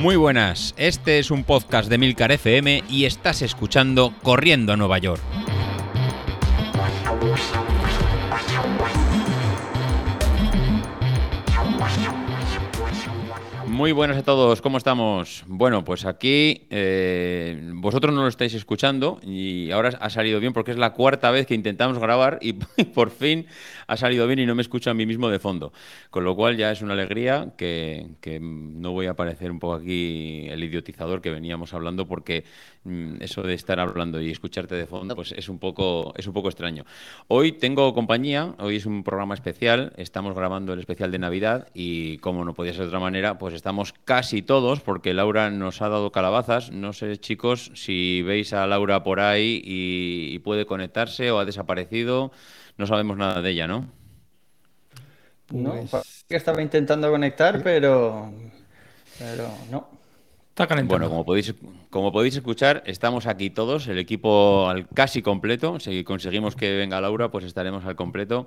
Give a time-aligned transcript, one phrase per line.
[0.00, 4.96] Muy buenas, este es un podcast de Milcar FM y estás escuchando Corriendo a Nueva
[4.96, 5.20] York.
[13.66, 15.44] Muy buenas a todos, ¿cómo estamos?
[15.46, 20.70] Bueno, pues aquí eh, vosotros no lo estáis escuchando y ahora ha salido bien porque
[20.70, 22.52] es la cuarta vez que intentamos grabar y
[22.94, 23.46] por fin
[23.90, 25.72] ha salido bien y no me escucho a mí mismo de fondo.
[26.10, 28.06] Con lo cual ya es una alegría que,
[28.40, 32.44] no voy a parecer un poco aquí el idiotizador que veníamos hablando porque
[32.84, 36.32] mm, eso de estar hablando y escucharte de fondo pues es un poco, es un
[36.32, 36.84] poco extraño.
[37.26, 42.18] Hoy tengo compañía, hoy es un programa especial, estamos grabando el especial de Navidad y
[42.18, 45.88] como no podía ser de otra manera, pues estamos casi todos, porque Laura nos ha
[45.88, 46.70] dado calabazas.
[46.70, 52.32] No sé, chicos, si veis a Laura por ahí y, puede conectarse o ha desaparecido.
[52.80, 53.84] No sabemos nada de ella, ¿no?
[55.50, 58.32] No, pues que estaba intentando conectar, pero,
[59.18, 59.86] pero no.
[60.48, 60.94] Está calentando.
[60.94, 61.54] Bueno, como podéis,
[61.90, 65.78] como podéis escuchar, estamos aquí todos, el equipo al casi completo.
[65.78, 68.46] Si conseguimos que venga Laura, pues estaremos al completo.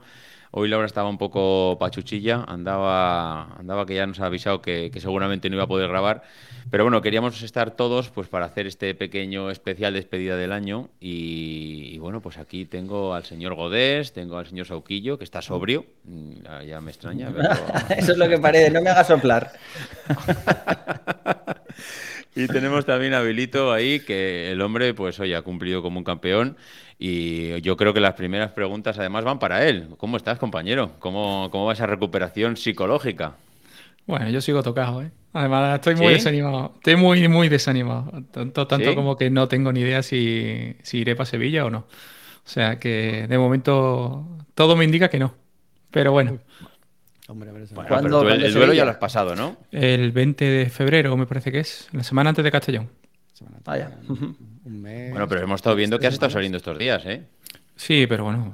[0.56, 5.50] Hoy Laura estaba un poco pachuchilla, andaba, andaba que ya nos ha avisado que, seguramente
[5.50, 6.22] no iba a poder grabar.
[6.70, 10.92] Pero bueno, queríamos estar todos pues para hacer este pequeño especial despedida del año.
[11.00, 15.88] Y, bueno, pues aquí tengo al señor Godés, tengo al señor Sauquillo, que está sobrio.
[16.04, 17.30] Mm, ya, me extraña.
[17.98, 19.54] Eso es lo que parece, no me hagas soplar.
[22.36, 26.04] y tenemos también a Bilito ahí, que el hombre, pues hoy ha cumplido como un
[26.04, 26.58] campeón.
[27.00, 29.90] Y yo creo que las primeras preguntas además van para él.
[29.98, 30.92] ¿Cómo estás, compañero?
[31.00, 33.36] ¿Cómo, cómo va esa recuperación psicológica?
[34.06, 35.12] Bueno, yo sigo tocado, ¿eh?
[35.34, 36.74] Además, estoy muy desanimado.
[36.76, 38.12] Estoy muy, muy desanimado.
[38.32, 41.80] Tanto, tanto como que no tengo ni idea si, iré para Sevilla o no.
[41.80, 45.34] O sea que de momento todo me indica que no.
[45.90, 46.40] Pero bueno.
[47.28, 49.58] Hombre, pero el, duelo ya lo has pasado, ¿no?
[49.72, 51.88] El 20 de febrero, me parece que es.
[51.94, 52.90] La semana antes de Castellón.
[53.66, 53.92] Vaya.
[54.64, 57.24] Bueno, pero hemos estado viendo que has estado saliendo estos días, ¿eh?
[57.76, 58.54] Sí, pero bueno,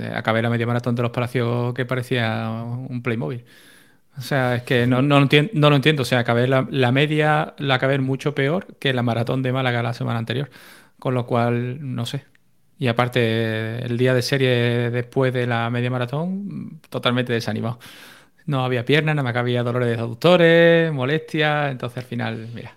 [0.00, 2.50] eh, acabé la media maratón de los Palacios que parecía
[2.88, 3.44] un Playmobil.
[4.18, 6.02] O sea, es que no, no, lo, entiendo, no lo entiendo.
[6.02, 9.94] O sea, acabé la, media la acabé mucho peor que la maratón de Málaga la
[9.94, 10.50] semana anterior.
[10.98, 12.24] Con lo cual, no sé.
[12.78, 17.78] Y aparte, el día de serie después de la media maratón, totalmente desanimado.
[18.46, 21.72] No había piernas, no me había dolores de aductores, molestias.
[21.72, 22.76] Entonces, al final, mira,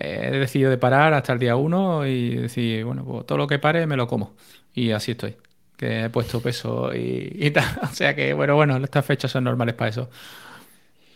[0.00, 3.58] he decidido de parar hasta el día 1 y decir, bueno, pues todo lo que
[3.58, 4.34] pare me lo como.
[4.74, 5.36] Y así estoy.
[5.76, 7.64] Que he puesto peso y, tal.
[7.82, 10.10] O sea que, bueno, bueno, estas fechas son normales para eso.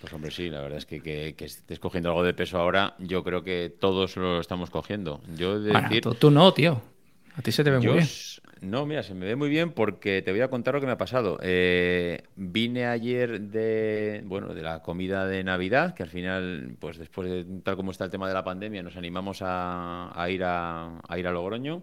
[0.01, 3.25] Pues hombre, sí, la verdad es que, que, estés cogiendo algo de peso ahora, yo
[3.25, 5.23] creo que todos lo estamos cogiendo.
[5.37, 6.03] Yo de decir...
[6.19, 6.83] tú, no, tío.
[7.37, 8.09] A ti se te ve muy bien.
[8.65, 10.93] No, mira, se me ve muy bien porque te voy a contar lo que me
[10.93, 11.39] ha pasado.
[11.43, 17.29] Eh, vine ayer de, bueno, de la comida de Navidad, que al final, pues después
[17.29, 21.27] de tal como está el tema de la pandemia, nos animamos a, ir, a, ir
[21.27, 21.83] a Logroño.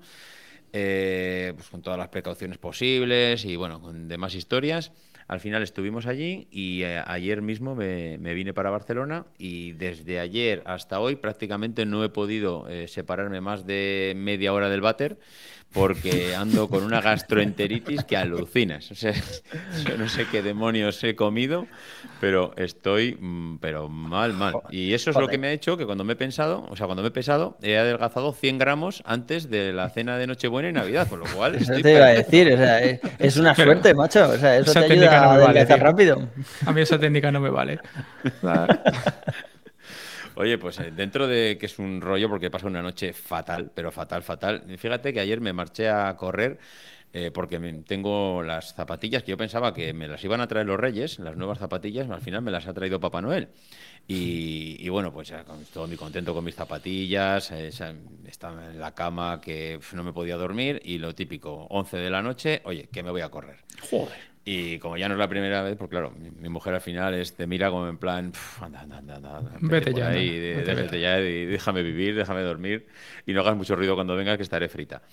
[0.73, 4.91] Eh, pues con todas las precauciones posibles y bueno, con demás historias.
[5.27, 10.63] Al final estuvimos allí y eh, ayer mismo me, vine para Barcelona y desde ayer
[10.65, 15.17] hasta hoy prácticamente no he podido separarme más de media hora del váter
[15.73, 18.91] porque ando con una gastroenteritis que alucinas.
[18.91, 19.13] O sea,
[19.87, 21.67] yo no sé qué demonios he comido,
[22.19, 24.55] pero estoy mm, pero mal, mal.
[24.69, 26.87] Y eso es lo que me ha hecho que cuando me he pensado, o sea,
[26.87, 30.73] cuando me he pesado, he adelgazado 100 gramos antes de la cena de Nochebuena y
[30.73, 34.29] Navidad, con lo cual Eso te iba a decir, o sea, es una suerte, macho.
[34.29, 36.27] O sea, eso te ayuda no a vale, rápido.
[36.65, 37.79] A mí esa técnica no me vale.
[40.41, 43.71] Oye, pues eh, dentro de que es un rollo, porque he pasado una noche fatal,
[43.75, 44.63] pero fatal, fatal.
[44.75, 46.57] Fíjate que ayer me marché a correr
[47.13, 50.79] eh, porque tengo las zapatillas que yo pensaba que me las iban a traer los
[50.79, 53.49] Reyes, las nuevas zapatillas, al final me las ha traído Papá Noel.
[54.07, 57.69] Y, bueno, pues ya estoy muy contento con mis zapatillas, eh,
[58.27, 62.21] estaba en la cama que no me podía dormir y lo típico, 11 de la
[62.21, 63.57] noche, oye, que me voy a correr.
[63.89, 64.31] Joder.
[64.43, 67.35] Y como ya no es la primera vez, pues claro, mi, mujer al final es,
[67.35, 71.45] te mira como en plan, anda, anda, anda, anda, vete ya, ahí, vete, ya y
[71.45, 72.87] déjame vivir, déjame dormir
[73.27, 75.03] y no hagas mucho ruido cuando vengas que estaré frita.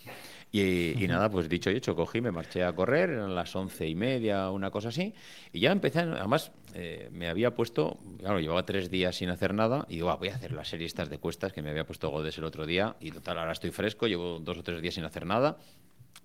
[0.50, 3.94] Y, nada, pues dicho y hecho, cogí, me marché a correr, eran las once y
[3.94, 5.12] media, una cosa así,
[5.52, 9.84] y ya empecé, además eh, me había puesto, claro, llevaba tres días sin hacer nada,
[9.90, 12.38] y digo, voy a hacer la serie estas de cuestas que me había puesto Godes
[12.38, 15.26] el otro día, y total, ahora estoy fresco, llevo dos o tres días sin hacer
[15.26, 15.58] nada,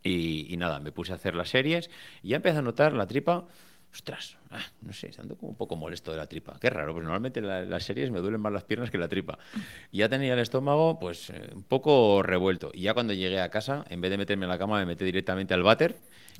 [0.03, 1.89] y, nada, me puse a hacer las series
[2.21, 3.45] y ya empecé a notar la tripa.
[3.93, 6.57] Ostras, ah, no sé, ando como un poco molesto de la tripa.
[6.59, 9.37] Qué raro, pues normalmente en las series me duelen más las piernas que la tripa.
[9.91, 12.71] Y ya tenía el estómago, pues, eh, un poco revuelto.
[12.73, 15.05] Y ya cuando llegué a casa, en vez de meterme en la cama, me metí
[15.05, 15.95] directamente al váter.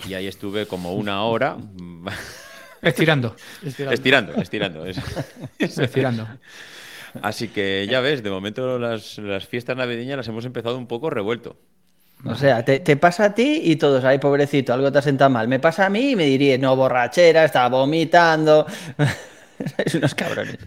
[0.07, 1.57] Y ahí estuve como una hora.
[2.83, 3.35] Estirando.
[3.63, 4.85] Estirando, estirando.
[4.85, 4.85] Estirando.
[5.59, 6.27] estirando.
[7.21, 11.09] Así que ya ves, de momento las, las fiestas navideñas las hemos empezado un poco
[11.09, 11.57] revuelto.
[12.25, 15.29] O sea, te, te pasa a ti y todos, ay, pobrecito, algo te ha sentado
[15.29, 15.47] mal.
[15.47, 18.65] Me pasa a mí y me diría, no, borrachera, estaba vomitando.
[19.85, 20.57] es unos cabrones.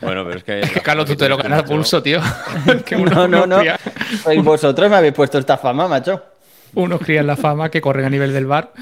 [0.00, 0.60] Bueno, pero es que.
[0.60, 2.20] Es que Carlos, tú te lo ganas pulso, tío.
[2.86, 3.62] Que uno- No, no, no.
[4.22, 6.22] Sois vosotros me habéis puesto esta fama, macho.
[6.74, 8.72] Unos crían la fama que corren a nivel del bar.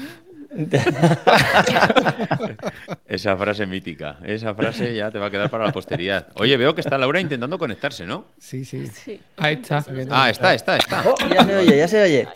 [3.07, 4.17] Esa frase mítica.
[4.25, 6.27] Esa frase ya te va a quedar para la posteridad.
[6.35, 8.25] Oye, veo que está Laura intentando conectarse, ¿no?
[8.37, 8.87] Sí, sí.
[8.87, 9.19] Sí.
[9.37, 9.83] Ahí está.
[10.09, 11.03] Ah, está, está, está.
[11.09, 12.27] Oh, ya se oye, ya se oye.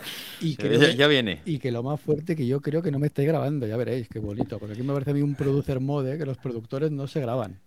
[0.42, 1.42] Y, creo Ya, que- ya viene.
[1.46, 4.08] y que lo más fuerte que yo creo que no me estáis grabando, ya veréis,
[4.10, 4.60] qué bonito.
[4.60, 7.58] Porque aquí me parece a mí un producer mode que los productores no se graban.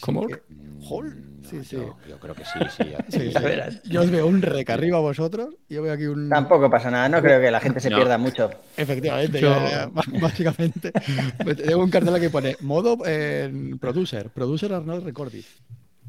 [0.00, 0.26] ¿Cómo?
[0.26, 0.42] que-
[0.82, 1.24] Jol.
[1.48, 1.76] Sí, sí.
[1.76, 2.58] Yo, yo creo que sí,
[3.10, 3.30] sí.
[3.90, 6.28] Yo os veo un rec arriba a vosotros y yo veo aquí un.
[6.30, 7.96] Tampoco pasa nada, no creo que la gente se No.
[7.96, 8.50] pierda mucho.
[8.76, 10.90] Efectivamente, Yo- ya, ya, b- básicamente.
[11.42, 15.46] Pues Tengo un cartel que pone modo eh, producer, producer Arnold Recordis.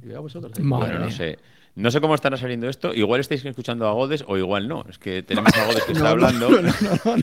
[0.02, 0.54] Y veo a vosotros.
[0.62, 1.38] Bueno, no sé.
[1.76, 2.94] No sé cómo estará saliendo esto.
[2.94, 4.86] Igual estáis escuchando a Godes o igual no.
[4.90, 6.50] Es que tenemos a Godes que está No, hablando.
[6.50, 6.72] No, no,
[7.04, 7.18] no,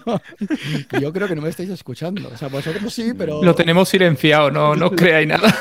[0.93, 1.01] no.
[1.01, 2.29] Yo creo que no me estáis escuchando.
[2.29, 3.43] O sea, vosotros sí, pero.
[3.43, 5.55] Lo tenemos silenciado, no, no creáis nada.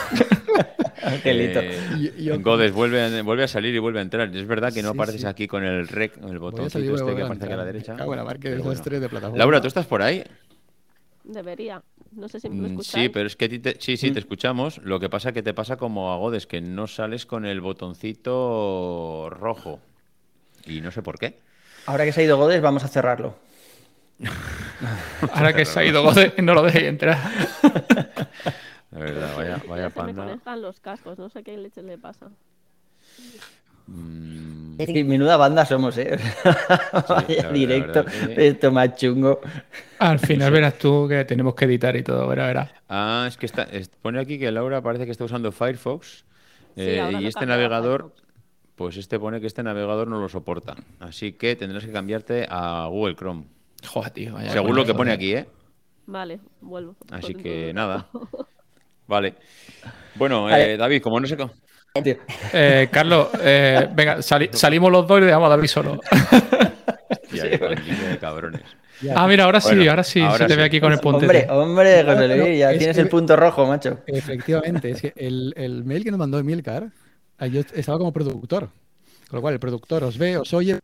[1.03, 1.59] Angelito.
[1.61, 4.35] Eh, yo- Godes vuelve a, vuelve a salir y vuelve a entrar.
[4.35, 5.27] Es verdad que no Sí, apareces sí.
[5.27, 7.95] aquí con el rec, el botoncito este que aparece aquí a la derecha.
[8.05, 8.25] Bueno.
[8.33, 9.37] desastre de plataforma.
[9.37, 10.23] Laura, ¿tú estás por ahí?
[11.23, 11.81] Debería.
[12.13, 13.03] No sé si me Mm, escucháis.
[13.05, 14.79] Sí, pero es que te- sí, sí, te escuchamos.
[14.79, 19.29] Lo que pasa que te pasa como a Godes, que no sales con el botoncito
[19.29, 19.79] rojo.
[20.65, 21.39] Y no sé por qué.
[21.85, 23.35] Ahora que se ha ido Godes, vamos a cerrarlo.
[25.33, 27.17] Ahora que se ha ido Gode, no lo dejéis entrar.
[28.91, 30.23] La verdad, vaya, vaya Se me panda.
[30.25, 32.29] conectan los cascos, no sé qué leche le pasa.
[33.87, 36.17] Mm, Sí, menuda banda somos, ¿eh?
[37.09, 38.03] Vaya directo.
[38.03, 39.39] verdad que- Esto más chungo.
[39.99, 42.71] Al final verás tú que tenemos que editar y todo, verás, verás.
[42.89, 46.25] Ah, es que está, es- pone aquí que Laura parece que está usando Firefox.
[46.75, 48.13] Sí, eh, y este navegador,
[48.75, 50.75] pues este pone que este navegador no lo soporta.
[50.99, 53.45] Así que tendrás que cambiarte a Google Chrome.
[53.87, 54.33] Joder, tío.
[54.33, 55.15] vaya Según lo que pone tío.
[55.15, 55.47] aquí, ¿eh?
[56.07, 56.95] Vale, vuelvo.
[57.11, 58.07] Así que nada.
[59.07, 59.35] Vale.
[60.15, 60.73] Bueno, Vale.
[60.73, 61.51] eh, David, como no sé cómo.
[62.53, 65.99] Eh, Carlos, eh, venga, sali- salimos los dos y dejamos a David solo.
[67.33, 68.61] Ya, de cabrones.
[69.15, 71.47] Ah, mira, ahora sí, Bueno, ahora sí, ahora se te ve aquí con el Hombre,
[71.49, 73.99] hombre, José Luis, ya es tienes que- el punto rojo, macho.
[74.05, 76.87] Efectivamente, es que el, el mail que nos mandó Emilcar,
[77.37, 78.69] ah, yo estaba como productor.
[79.29, 80.79] Con lo cual, el productor os ve, os oye.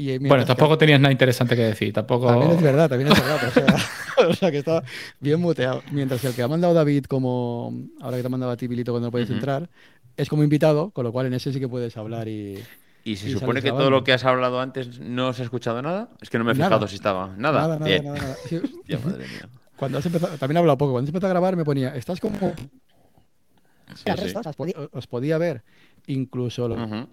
[0.00, 2.26] Y mientras Bueno, que- tampoco tenías nada interesante que decir, tampoco...
[2.28, 3.38] También es verdad, también es verdad.
[3.48, 3.66] O sea,
[4.28, 4.82] o sea, que estaba
[5.20, 5.82] bien muteado.
[5.92, 8.66] Mientras que el que ha mandado David, como ahora que te ha mandado a ti,
[8.68, 9.68] Pilito, cuando no puedes entrar,
[10.16, 12.58] es como invitado, con lo cual en ese sí que puedes hablar y.
[13.04, 15.80] ¿Y se Y supone que todo lo que has hablado antes no se ha escuchado
[15.80, 16.10] nada?
[16.20, 16.68] Es que no me he Nada.
[16.68, 17.34] fijado si estaba.
[17.36, 17.60] Nada.
[17.62, 18.04] Nada, nada, Bien.
[18.04, 18.36] nada, nada.
[18.48, 19.48] Sí, Ya, madre mía.
[19.76, 20.92] cuando has empezado, también he hablado poco.
[20.92, 22.38] Cuando has empezado a grabar me ponía, estás como.
[22.38, 24.34] Sí, sí.
[24.44, 25.62] os, podía, os podía ver
[26.06, 27.06] incluso lo-.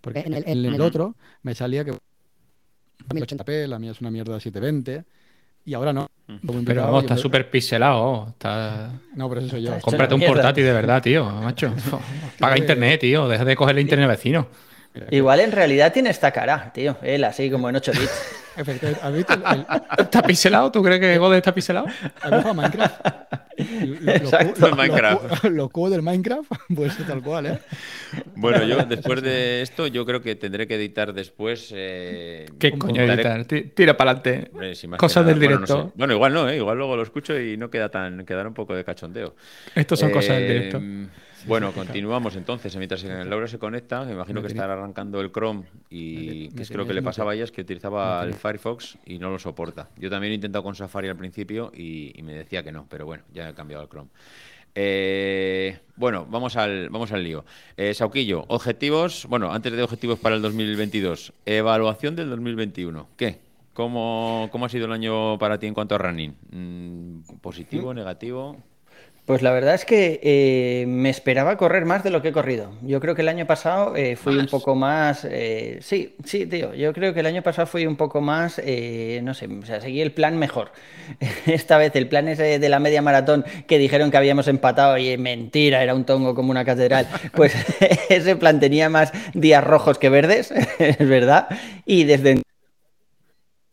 [0.00, 1.90] Porque en el, en el otro me salía que.
[1.90, 5.04] A mí 80p, la mía es una mierda 720.
[5.64, 6.08] Y ahora no.
[6.46, 8.28] Como Pero vamos, está súper pixelado.
[8.30, 8.90] Está...
[9.14, 9.78] No, pero eso soy yo.
[9.80, 11.74] Cómprate un portátil de verdad, tío, macho.
[12.38, 13.28] Paga internet, tío.
[13.28, 14.48] Deja de cogerle internet al vecino.
[14.94, 16.96] Mira, que- Igual en realidad tiene esta cara, tío.
[17.02, 18.44] Él así como en 8 bits.
[18.56, 18.66] ¿has
[19.14, 19.66] visto el- el-
[19.98, 20.72] ¿Está pixelado?
[20.72, 21.86] ¿Tú crees que Gode está pixelado?
[22.20, 23.00] ¿Has a Minecraft?
[23.56, 24.74] Lo- lo- Exacto.
[24.76, 25.44] Minecraft.
[25.44, 27.58] lo- Los cubos del Minecraft, pues tal cual, ¿eh?
[28.34, 31.70] Bueno, yo después de esto, yo creo que tendré que editar después.
[31.72, 33.44] eh, ¿Qué coño contaré- editar?
[33.44, 34.50] Ti- Tira para adelante.
[34.96, 35.84] Cosas del bueno, no directo.
[35.88, 35.92] sé.
[35.94, 36.56] Bueno, igual no, ¿eh?
[36.56, 39.36] igual luego lo escucho y no queda tan quedará un poco de cachondeo.
[39.74, 40.80] Estos son cosas del Eh, directo.
[41.46, 42.76] Bueno, continuamos entonces.
[42.76, 46.76] Mientras Laura se conecta, me imagino que estará arrancando el Chrome y que es que
[46.76, 49.88] lo que le pasaba a ella es que utilizaba el Firefox y no lo soporta.
[49.96, 53.06] Yo también he intentado con Safari al principio y, y me decía que no, pero
[53.06, 54.10] bueno, ya he cambiado al Chrome.
[54.80, 57.44] Eh, bueno, vamos al, vamos al lío.
[57.76, 63.08] Eh, Sauquillo, objetivos, bueno, antes de objetivos para el 2022, evaluación del 2021.
[63.16, 63.38] ¿Qué?
[63.72, 66.34] ¿Cómo, cómo ha sido el año para ti en cuanto a running?
[66.50, 68.56] Mm, ¿Positivo, negativo?
[69.28, 72.70] Pues la verdad es que eh, me esperaba correr más de lo que he corrido.
[72.80, 75.26] Yo creo que el año pasado eh, fui un poco más...
[75.30, 76.72] eh, sí, sí, tío.
[76.72, 78.58] Yo creo que el año pasado fui un poco más...
[78.64, 80.72] eh, no sé, o sea, seguí el plan mejor.
[81.46, 85.18] Esta vez el plan ese de la media maratón que dijeron que habíamos empatado y
[85.18, 87.06] mentira, era un tongo como una catedral.
[87.34, 87.54] Pues
[88.08, 91.48] ese plan tenía más días rojos que verdes, es verdad.
[91.84, 92.40] Y desde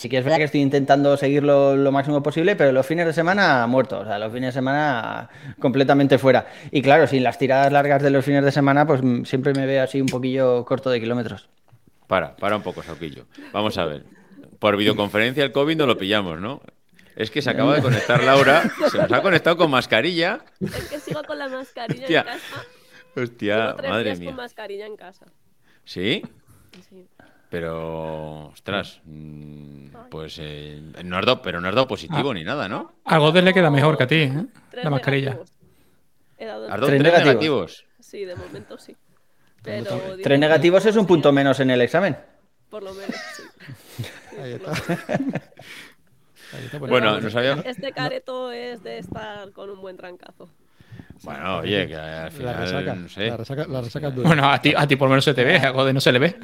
[0.05, 3.13] Sí que es verdad que estoy intentando seguirlo lo máximo posible, pero los fines de
[3.13, 6.45] semana muertos, o sea, los fines de semana completamente fuera.
[6.69, 9.65] Y claro, sin las tiradas largas de los fines de semana, pues mm, siempre me
[9.65, 11.49] veo así un poquillo corto de kilómetros.
[12.05, 13.25] Para, para un poco, Sauquillo.
[13.51, 14.03] Vamos a ver.
[14.59, 16.61] Por videoconferencia el COVID no lo pillamos, ¿no?
[17.15, 20.41] Es que se acaba de conectar Laura, se nos ha conectado con mascarilla.
[20.61, 22.19] Es que sigo con la mascarilla Hostia.
[22.19, 22.63] en casa.
[23.15, 24.29] Hostia, Llevo tres madre días mía.
[24.29, 25.25] con mascarilla en casa.
[25.83, 26.21] ¿Sí?
[26.89, 27.07] Sí.
[27.49, 32.67] Pero, ostras, mm, pues eh, no has dado, pero no has dado positivo ni nada,
[32.67, 32.93] ¿no?
[33.05, 34.45] A Godes le queda mejor que a ti, ¿eh?
[34.73, 35.31] La mascarilla.
[35.31, 35.51] negativos.
[36.37, 37.27] He dado Has dado Tres tres negativos.
[37.33, 37.85] negativos.
[37.99, 38.95] Sí, de momento sí.
[39.63, 42.17] Pero Tres negativos es un punto menos en el examen.
[42.69, 44.03] Por lo menos, sí.
[44.41, 44.71] Ahí está.
[46.53, 47.53] Ahí está, Bueno, nos había...
[47.65, 50.49] Este careto es de estar con un buen trancazo.
[51.23, 54.27] Bueno, oye, que al La final, resaca, no sé, la resaca, la resaca es dura.
[54.27, 56.11] Bueno, a ti, a ti por lo menos se te ve, a Godes no se
[56.11, 56.35] le ve.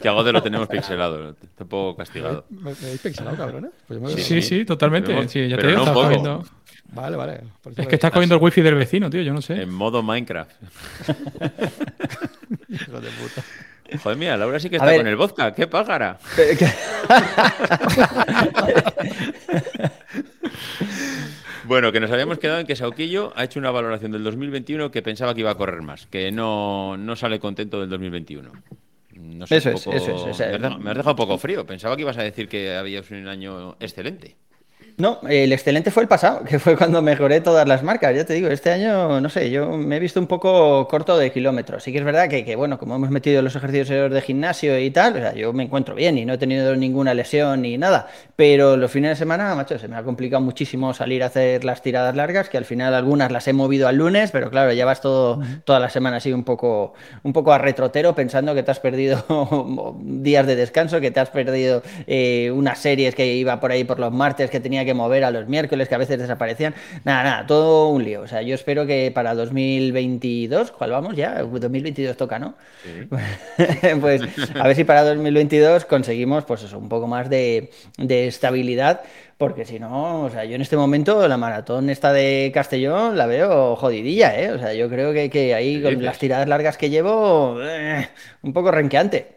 [0.00, 2.44] que algo de lo tenemos pixelado, está un poco castigado.
[2.50, 3.70] ¿Me, me habéis pixelado, cabrones?
[3.86, 5.14] Pues yo me- Sí, Sí, sí, totalmente.
[5.14, 6.06] Pero- Sí, ya te digo, no poco.
[6.06, 6.44] cogiendo-
[6.92, 7.40] Vale, vale.
[7.76, 9.60] Es que estás cogiendo el wifi del vecino, tío, yo no sé.
[9.62, 10.50] En modo Minecraft.
[12.68, 13.42] Hijo de puta.
[14.02, 16.18] Joder, mira, Laura sí que A está con el vodka, qué pájara.
[21.66, 25.02] Bueno, que nos habíamos quedado en que Sauquillo ha hecho una valoración del 2021 que
[25.02, 28.52] pensaba que iba a correr más, que no, no sale contento del 2021.
[29.14, 31.16] No sé, Eso es, eso es, o sea, me, has dejado, me has dejado un
[31.16, 31.66] poco frío.
[31.66, 34.36] Pensaba que ibas a decir que habías un año excelente.
[34.98, 38.16] No, el excelente fue el pasado, que fue cuando mejoré todas las marcas.
[38.16, 41.30] Ya te digo, este año, no sé, yo me he visto un poco corto de
[41.30, 41.82] kilómetros.
[41.82, 44.90] Sí que es verdad que, que, bueno, como hemos metido los ejercicios de gimnasio y
[44.90, 48.08] tal, o sea, yo me encuentro bien y no he tenido ninguna lesión ni nada.
[48.36, 51.82] Pero los fines de semana, macho, se me ha complicado muchísimo salir a hacer las
[51.82, 55.02] tiradas largas, que al final algunas las he movido al lunes, pero claro, ya vas
[55.02, 58.80] todo, toda la semana así un poco, un poco a retrotero pensando que te has
[58.80, 63.84] perdido días de descanso, que te has perdido eh, unas series que iba por ahí
[63.84, 66.74] por los martes que tenía que mover a los miércoles, que a veces desaparecían.
[67.04, 68.22] Nada, nada, todo un lío.
[68.22, 71.42] O sea, yo espero que para 2022, ¿cuál vamos ya?
[71.42, 72.54] 2022 toca, ¿no?
[74.00, 74.22] pues
[74.54, 79.02] a ver si para 2022 conseguimos, pues eso, un poco más de, de estabilidad.
[79.38, 83.26] Porque si no, o sea, yo en este momento la maratón esta de Castellón la
[83.26, 84.50] veo jodidilla, ¿eh?
[84.50, 88.08] O sea, yo creo que, que ahí ¿Qué con las tiradas largas que llevo, eh,
[88.42, 89.35] un poco renqueante.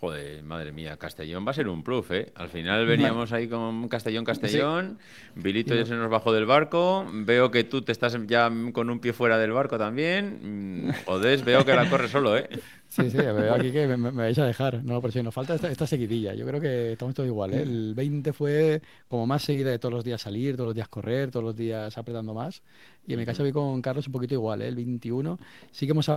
[0.00, 2.30] Joder, madre mía, Castellón va a ser un plus, ¿eh?
[2.36, 4.98] Al final veníamos ahí con Castellón, Castellón,
[5.34, 9.00] Vilito ya se nos bajó del barco, veo que tú te estás ya con un
[9.00, 12.48] pie fuera del barco también, mm, joder, veo que la corre solo, ¿eh?
[12.88, 14.82] Sí, sí, veo aquí que me, vais a dejar.
[14.82, 16.32] No, pero sí, nos falta esta, esta seguidilla.
[16.32, 17.60] Yo creo que estamos todos igual, ¿eh?
[17.60, 21.30] El 20 fue como más seguida de todos los días salir, todos los días correr,
[21.30, 22.62] todos los días apretando más.
[23.06, 24.68] Y en mi caso vi con Carlos un poquito igual, ¿eh?
[24.68, 25.38] El 21
[25.70, 26.10] sí que hemos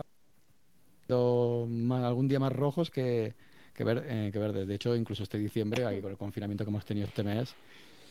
[1.09, 3.35] algún día más rojos que,
[3.73, 4.67] que, ver, eh, que verdes.
[4.67, 7.55] De hecho, incluso este diciembre, ahí con el confinamiento que hemos tenido este mes,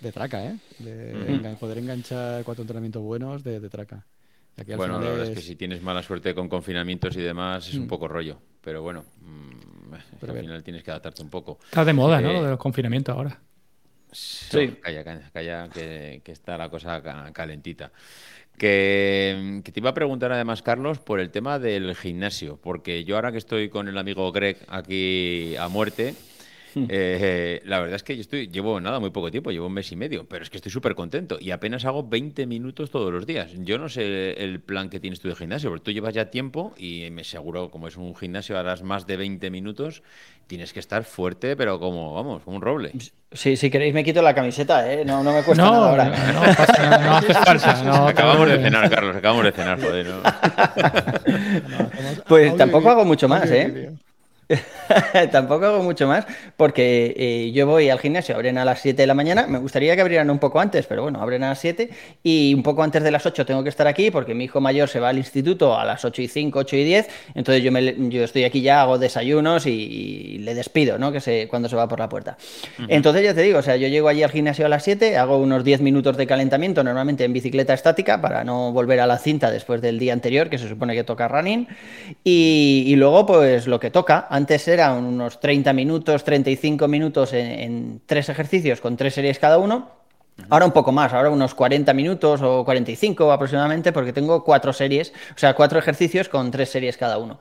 [0.00, 0.56] de traca, ¿eh?
[0.78, 4.06] De engan- poder enganchar cuatro entrenamientos buenos de, de traca.
[4.56, 7.20] Aquí al Bueno, la final verdad es que si tienes mala suerte con confinamientos y
[7.20, 7.88] demás es un Mm.
[7.88, 9.50] poco rollo, pero bueno, mm,
[10.20, 10.44] Pero al bien.
[10.46, 11.58] final tienes que adaptarte un poco.
[11.64, 12.30] Está de moda, ¿no?
[12.30, 13.38] Eh, Lo de los confinamientos ahora.
[14.12, 14.76] Sí.
[14.82, 17.92] Calla, calla, calla, que, que está la cosa ca- calentita.
[18.58, 23.16] Que, que te iba a preguntar además, Carlos, por el tema del gimnasio, porque yo
[23.16, 26.14] ahora que estoy con el amigo Greg aquí a muerte,
[26.74, 29.90] eh, la verdad es que yo estoy, llevo nada, muy poco tiempo, llevo un mes
[29.92, 33.26] y medio, pero es que estoy súper contento y apenas hago 20 minutos todos los
[33.26, 33.50] días.
[33.58, 36.74] Yo no sé el plan que tienes tú de gimnasio, porque tú llevas ya tiempo
[36.76, 40.02] y me aseguro, como es un gimnasio, harás más de 20 minutos,
[40.46, 42.92] tienes que estar fuerte, pero como, vamos, como un roble.
[43.32, 45.04] Sí, si queréis me quito la camiseta, ¿eh?
[45.04, 46.04] No, no me cuesta nada No, ahora.
[46.32, 47.84] no, pasa nada, no hace falta.
[47.84, 50.06] No, Acabamos de cenar, Carlos, acabamos de cenar, joder,
[52.26, 53.92] Pues tampoco hago mucho más, ¿eh?
[55.32, 56.26] Tampoco hago mucho más
[56.56, 59.94] porque eh, yo voy al gimnasio, abren a las 7 de la mañana, me gustaría
[59.94, 61.90] que abrieran un poco antes, pero bueno, abren a las 7
[62.22, 64.88] y un poco antes de las 8 tengo que estar aquí porque mi hijo mayor
[64.88, 67.94] se va al instituto a las 8 y 5, 8 y 10, entonces yo, me,
[68.08, 71.12] yo estoy aquí ya, hago desayunos y, y le despido, ¿no?
[71.12, 72.36] Que se, cuando se va por la puerta.
[72.88, 75.38] Entonces ya te digo, o sea, yo llego allí al gimnasio a las 7, hago
[75.38, 79.50] unos 10 minutos de calentamiento, normalmente en bicicleta estática, para no volver a la cinta
[79.50, 81.68] después del día anterior, que se supone que toca running,
[82.24, 87.46] y, y luego pues lo que toca, antes eran unos 30 minutos, 35 minutos en,
[87.46, 90.00] en tres ejercicios con tres series cada uno,
[90.48, 95.12] Ahora un poco más, ahora unos 40 minutos o 45 aproximadamente, porque tengo cuatro series,
[95.34, 97.40] o sea, cuatro ejercicios con tres series cada uno.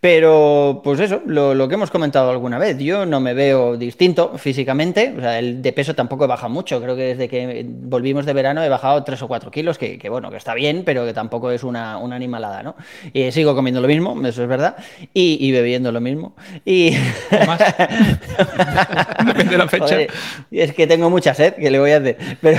[0.00, 4.38] Pero, pues eso, lo, lo que hemos comentado alguna vez, yo no me veo distinto
[4.38, 8.24] físicamente, o sea, el de peso tampoco he bajado mucho, creo que desde que volvimos
[8.24, 11.04] de verano he bajado 3 o 4 kilos, que, que bueno, que está bien, pero
[11.04, 12.76] que tampoco es una, una animalada, ¿no?
[13.12, 14.76] Y sigo comiendo lo mismo, eso es verdad,
[15.12, 16.34] y, y bebiendo lo mismo.
[16.64, 16.92] Y...
[17.46, 17.58] Más.
[19.26, 19.84] Depende de la fecha.
[19.84, 20.10] Joder,
[20.50, 22.16] es que tengo mucha sed, que le voy a hacer?
[22.40, 22.58] Pero,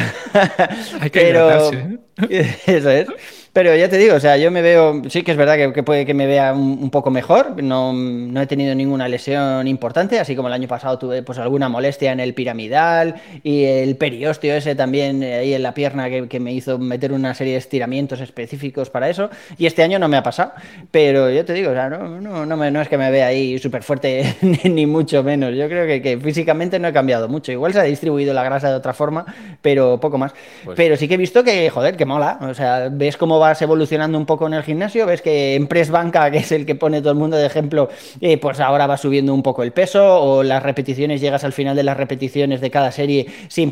[0.99, 1.99] Hay que hidratarse,
[2.67, 3.07] Eso es.
[3.53, 5.83] Pero ya te digo, o sea, yo me veo, sí que es verdad que, que
[5.83, 10.21] puede que me vea un, un poco mejor, no, no he tenido ninguna lesión importante,
[10.21, 14.53] así como el año pasado tuve pues alguna molestia en el piramidal y el periostio
[14.55, 17.59] ese también eh, ahí en la pierna que, que me hizo meter una serie de
[17.59, 20.53] estiramientos específicos para eso, y este año no me ha pasado,
[20.89, 23.27] pero yo te digo, o sea, no, no, no, me- no es que me vea
[23.27, 27.51] ahí súper fuerte ni mucho menos, yo creo que, que físicamente no he cambiado mucho,
[27.51, 29.25] igual se ha distribuido la grasa de otra forma,
[29.61, 30.31] pero poco más.
[30.63, 32.37] Pues- Pero sí que he visto que, joder, que mola.
[32.41, 35.91] O sea, ves cómo vas evolucionando un poco en el gimnasio, ves que en press
[35.91, 37.89] banca, que es el que pone todo el mundo de ejemplo,
[38.21, 41.75] eh, pues ahora va subiendo un poco el peso, o las repeticiones, llegas al final
[41.75, 43.71] de las repeticiones de cada serie sin,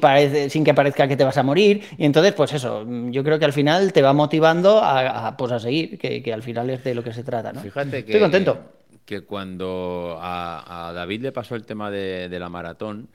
[0.50, 1.84] sin que parezca que te vas a morir.
[1.98, 5.52] Y entonces, pues eso, yo creo que al final te va motivando a, a, pues
[5.52, 7.62] a seguir, que, que al final es de lo que se trata, ¿no?
[7.62, 8.60] Fíjate que, Estoy contento.
[9.06, 13.10] que cuando a, a David le pasó el tema de, de la maratón,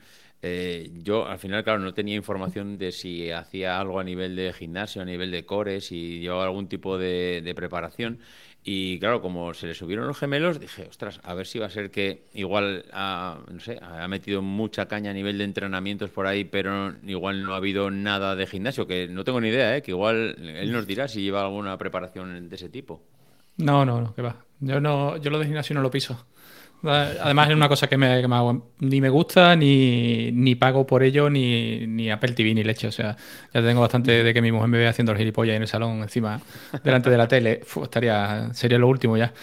[0.47, 4.53] eh, yo al final, claro, no tenía información de si hacía algo a nivel de
[4.53, 8.19] gimnasio, a nivel de core, si llevaba algún tipo de, preparación.
[8.63, 11.71] Y claro, como se le subieron los gemelos, dije, ostras, a ver si va a
[11.71, 16.27] ser que igual ha, no sé, ha metido mucha caña a nivel de entrenamientos por
[16.27, 19.81] ahí, pero igual no ha habido nada de gimnasio, que no tengo ni idea, ¿eh?
[19.81, 23.01] que igual él nos dirá si lleva alguna preparación de ese tipo.
[23.57, 24.45] No, no, no, que va.
[24.59, 26.27] Yo no, yo lo de gimnasio no lo piso.
[26.87, 30.85] Además es una cosa que, me, que me hago- ni me gusta, ni, ni pago
[30.85, 32.87] por ello, ni, ni Apple TV, ni leche.
[32.87, 33.15] O sea,
[33.53, 36.01] ya tengo bastante de que mi mujer me vea haciendo el gilipollas en el salón
[36.01, 36.41] encima,
[36.83, 37.61] delante de la tele.
[37.65, 39.33] Fu, estaría, sería lo último ya.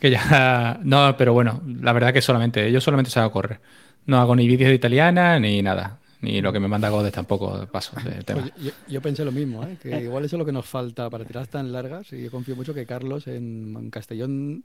[0.00, 0.80] Que ya.
[0.82, 3.60] No, pero bueno, la verdad que solamente, yo solamente salgo a correr.
[4.06, 5.98] No hago ni vídeos de italiana, ni nada.
[6.22, 8.42] Ni lo que me manda Godes tampoco paso de tema.
[8.42, 9.76] Pues yo, yo pensé lo mismo, ¿eh?
[9.82, 12.54] que igual eso es lo que nos falta para tirar tan largas y yo confío
[12.54, 14.62] mucho que Carlos en, en Castellón,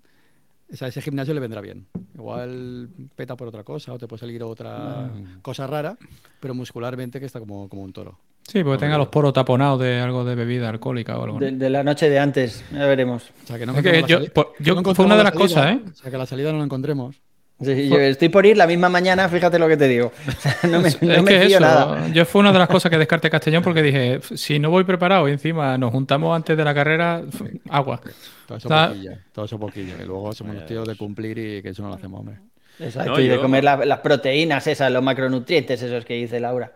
[0.71, 1.87] o sea, ese gimnasio le vendrá bien.
[2.15, 5.09] Igual peta por otra cosa o te puede salir otra
[5.41, 5.97] cosa rara,
[6.39, 8.19] pero muscularmente que está como, como un toro.
[8.43, 11.39] Sí, porque tenga los poros taponados de algo de bebida alcohólica o algo.
[11.39, 11.45] ¿no?
[11.45, 13.29] De, de la noche de antes, ya veremos.
[13.43, 15.33] O sea, que no Es que yo- por- yo- no fue una de la las
[15.33, 15.81] cosas, ¿eh?
[15.91, 17.21] O sea, que la salida no la encontremos.
[17.59, 20.11] Sí, yo estoy por ir la misma mañana, fíjate lo que te digo.
[20.27, 22.07] O sea, no me, no es me que eso, nada.
[22.09, 25.27] yo fue una de las cosas que descarté Castellón porque dije, si no voy preparado
[25.27, 27.23] y encima nos juntamos antes de la carrera,
[27.69, 27.99] agua.
[28.45, 29.97] Todo eso poquillo, todo eso poquillo.
[29.97, 32.37] Que luego somos los tíos de cumplir y que eso no lo hacemos, hombre.
[32.79, 36.39] Exacto, No, y de yo- comer la- las proteínas esas, los macronutrientes esos que dice
[36.39, 36.71] Laura.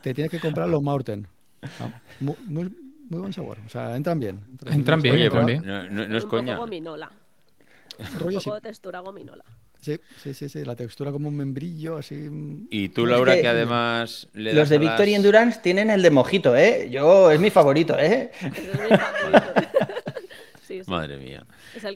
[0.00, 0.82] Te tienes que comprar los.
[0.86, 2.64] Ah, Muy, muy,
[3.10, 3.58] muy buen sabor.
[3.66, 4.40] O sea, entran bien.
[4.70, 5.62] Entran bien, Oye, entran bien.
[5.66, 6.56] no, no- no es coña.
[8.18, 9.44] Rollo textura gominola.
[9.86, 10.64] Sí, sí, sí, sí.
[10.64, 12.14] La textura como un membrillo, así.
[12.16, 15.14] mm, Y tú, Es Laura, que que además le Los das de a las- Victory
[15.14, 16.88] Endurance tienen el de mojito, ¿eh?
[16.90, 18.30] Yo, es mi favorito, ¿eh?
[18.40, 19.60] Ese es mi favorito.
[20.66, 20.90] Sí, sí.
[20.90, 21.46] Madre mía.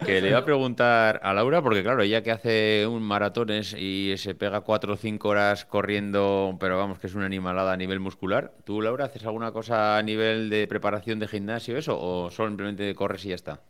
[0.07, 4.15] Que le iba a preguntar a Laura, porque claro, ella que hace un maratones y
[4.17, 7.99] se pega cuatro o cinco horas corriendo, pero vamos, que es una animalada a nivel
[7.99, 8.53] muscular.
[8.65, 11.99] ¿Tú, Laura, haces alguna cosa a nivel de preparación de gimnasio, eso?
[12.01, 13.61] ¿O simplemente corres y ya está?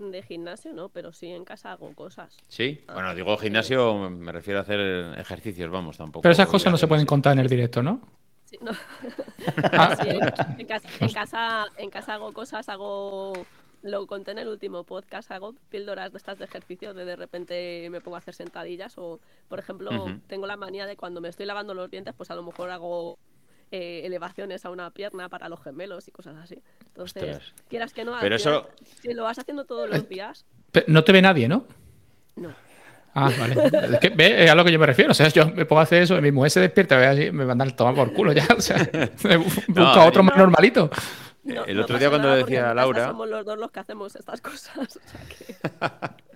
[0.00, 2.34] De gimnasio no, pero sí en casa hago cosas.
[2.48, 2.80] ¿Sí?
[2.90, 4.80] Bueno, digo gimnasio, me refiero a hacer
[5.18, 6.22] ejercicios, vamos, tampoco.
[6.22, 8.00] Pero esas cosas no se pueden contar en el directo, ¿no?
[8.46, 8.72] Sí, no.
[9.72, 10.22] Ah, Sí, en,
[10.60, 13.34] en casa, en, casa, en casa hago cosas, hago.
[13.82, 17.88] Lo conté en el último podcast, hago píldoras de estas de ejercicio, de de repente
[17.90, 21.46] me pongo a hacer sentadillas o, por ejemplo, tengo la manía de cuando me estoy
[21.46, 23.18] lavando los dientes, pues a lo mejor hago
[23.70, 26.62] eh, elevaciones a una pierna para los gemelos y cosas así.
[26.88, 27.54] Entonces, Ostras.
[27.68, 28.68] quieras que no, Pero eso-
[29.00, 31.64] si lo vas haciendo todos los días, Pe- No te ve nadie, ¿no?
[32.36, 32.52] no.
[33.12, 33.56] Ah, vale.
[33.94, 35.10] Es que, ve, es a lo que yo me refiero.
[35.10, 37.44] O sea, yo me pongo a hacer eso mi mujer se despierta, ve así, me
[37.44, 38.46] manda a tomar por culo ya.
[38.56, 38.76] O sea,
[39.24, 40.88] me bu- busca otro y- más normalito.
[41.42, 43.80] No, El no otro día cuando le decía a Laura- Somos los dos los que
[43.80, 44.76] hacemos estas cosas.
[44.78, 45.56] O sea que...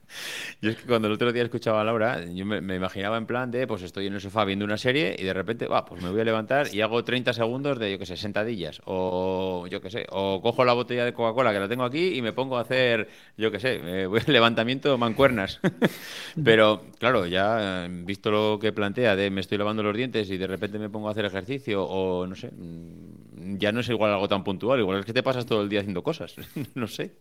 [0.60, 3.26] Yo es que cuando el otro día escuchaba a Laura, yo me, me imaginaba en
[3.26, 6.02] plan de, pues estoy en el sofá viendo una serie y de repente, va, pues
[6.02, 8.80] me voy a levantar y hago 30 segundos de, yo qué sé, sentadillas.
[8.86, 12.22] O yo qué sé, o cojo la botella de Coca-Cola que la tengo aquí y
[12.22, 15.60] me pongo a hacer, yo qué sé, eh, voy- levantamiento mancuernas.
[16.44, 20.46] Pero claro, ya visto lo que plantea de me estoy lavando los dientes y de
[20.46, 24.28] repente me pongo a hacer ejercicio o no sé, mm, ya no es igual algo
[24.28, 26.34] tan puntual, igual es que te pasas todo el día haciendo cosas,
[26.74, 27.12] no sé.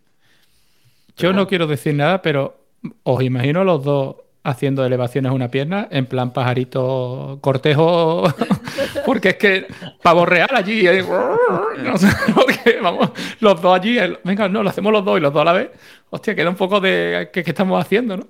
[1.16, 2.63] Yo no quiero decir nada, pero
[3.02, 4.16] os imagino los dos
[4.46, 8.24] haciendo elevaciones a una pierna, en plan pajarito cortejo,
[9.06, 9.66] porque es que
[10.02, 11.02] pavo real allí, eh,
[11.82, 15.20] no sé, porque vamos, los dos allí, el- venga, no, lo hacemos los dos y
[15.22, 15.70] los dos a la vez,
[16.10, 18.26] hostia, queda un poco de qué, estamos haciendo, ¿no?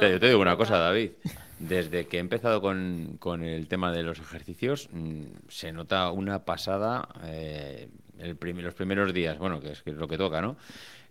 [0.00, 0.78] Yo te digo una cosa.
[0.78, 1.10] David.
[1.58, 6.44] Desde que he empezado con, con el tema de los ejercicios, mm, se nota una
[6.44, 10.42] pasada eh, el prim- los primeros días, bueno, que es, que es lo que toca,
[10.42, 10.56] ¿no?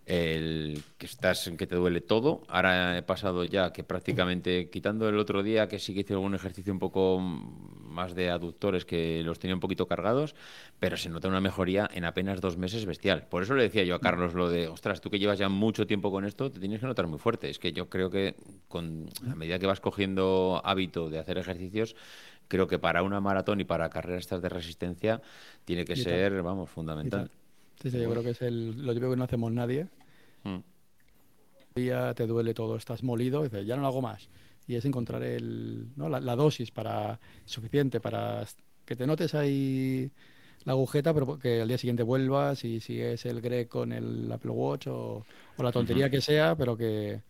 [0.06, 2.42] El que estás, que te duele todo.
[2.46, 6.36] Ahora he pasado ya que prácticamente, quitando el otro día que sí que hice algún
[6.36, 10.36] ejercicio un poco más de aductores que los tenía un poquito cargados,
[10.78, 13.26] pero se nota una mejoría en apenas dos meses bestial.
[13.28, 15.88] Por eso le decía yo a Carlos lo de, ostras, tú que llevas ya mucho
[15.88, 17.50] tiempo con esto, te tienes que notar muy fuerte.
[17.50, 18.36] Es que yo creo que
[18.68, 21.96] con, a medida que vas cogiendo hábito de hacer ejercicios,
[22.46, 25.20] creo que para una maratón y para carreras estas de resistencia
[25.64, 26.04] tiene que Y tal.
[26.04, 27.28] ser, vamos, fundamental.
[27.90, 29.86] Sí, sí, yo creo que es el, lo típico que no hacemos nadie.
[30.42, 30.58] Mm.
[31.76, 34.28] día te duele todo, estás molido, y dices, ya no lo hago más.
[34.66, 36.08] Y es encontrar el, ¿no?
[36.08, 38.44] la, la dosis para suficiente para
[38.84, 40.10] que te notes ahí
[40.64, 44.50] la agujeta, pero que al día siguiente vuelvas y sigues el Greg con el Apple
[44.50, 45.24] Watch o,
[45.56, 47.20] o la tontería que sea, pero que,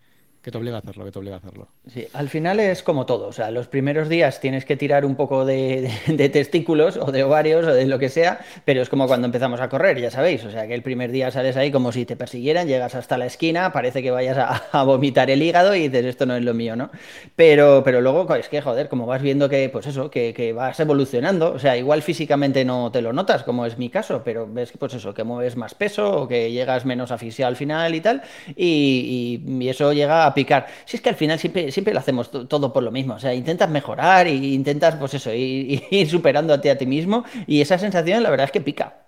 [0.47, 1.67] que te obliga a hacerlo, que te obliga a hacerlo.
[1.93, 5.17] Sí, al final es como todo, o sea, los primeros días tienes que tirar un
[5.17, 5.91] poco de,
[6.33, 9.69] testículos o de ovarios o de lo que sea, pero es como cuando empezamos a
[9.69, 12.69] correr, ya sabéis, o sea, que el primer día sales ahí como si te persiguieran,
[12.69, 14.39] llegas hasta la esquina, parece que vayas
[14.73, 16.91] a, vomitar el hígado y dices, esto no es lo mío, ¿no?
[17.35, 20.79] Pero, pero luego es que, joder, como vas viendo que, pues eso, que, que vas
[20.79, 24.71] evolucionando, o sea, igual físicamente no te lo notas, como es mi caso, pero ves
[24.71, 28.01] que, pues eso, que mueves más peso o que llegas menos asfixiado al final y
[28.01, 28.23] tal,
[28.55, 30.69] y- y eso llega a picar.
[30.87, 33.21] Si es que al final siempre, siempre lo hacemos to- todo por lo mismo, o
[33.21, 37.79] sea, intentas mejorar y intentas, pues eso, ir, ir superándote a ti mismo, y esa
[37.79, 39.07] sensación, la verdad es que pica.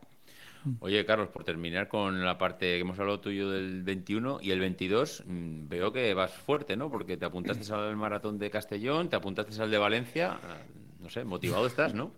[0.81, 4.61] Oye, Carlos, por terminar con la parte que hemos hablado tuyo del 21 y el
[4.61, 6.89] 22, mm, veo que vas fuerte, ¿no?
[6.91, 10.67] Porque te apuntaste al maratón de Castellón, te apuntaste al de Valencia, ah,
[11.01, 12.15] no sé, motivado estás, ¿no?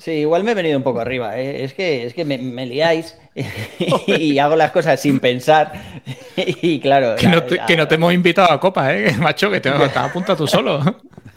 [0.00, 1.62] Sí, igual me he venido un poco arriba, ¿eh?
[1.62, 3.18] Es que, es que me, me liáis
[4.06, 5.72] y hago las cosas sin pensar.
[6.36, 7.16] Y claro.
[7.16, 9.14] Que no, te, que no te hemos invitado a copa, ¿eh?
[9.18, 10.80] Macho, que te, te apunta tú solo.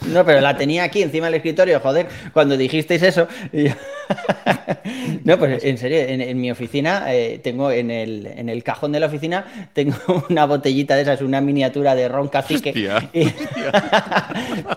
[0.07, 3.27] No, pero la tenía aquí encima del escritorio, joder, cuando dijisteis eso.
[3.51, 3.65] y
[5.23, 8.91] No, pues en serio, en, en mi oficina eh, tengo en el, en el cajón
[8.91, 9.95] de la oficina tengo
[10.29, 12.69] una botellita de esas, una miniatura de ron cacique.
[12.69, 13.27] Hostia, Y-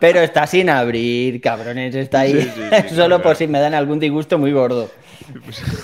[0.00, 3.74] Pero está sin abrir, cabrones, está ahí Sí, sí, sí, solo por si me dan
[3.74, 4.90] algún disgusto muy gordo.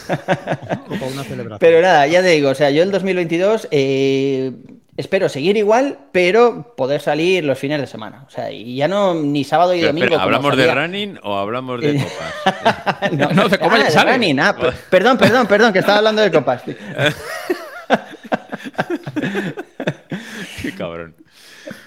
[0.06, 1.58] Para una celebración.
[1.58, 4.52] Pero nada, ya te digo, o sea, yo el 2022 eh,
[4.96, 8.24] espero seguir igual, pero poder salir los fines de semana.
[8.26, 10.04] O sea, y ya no ni sábado y Pero, domingo.
[10.06, 13.12] espera, ¿hablamos de running o hablamos de copas?
[13.12, 14.12] no, No, de cómo ya de sale.
[14.12, 16.62] running, ah, per- perdón, perdón, perdón, que estaba hablando de copas.
[20.62, 21.14] Qué cabrón.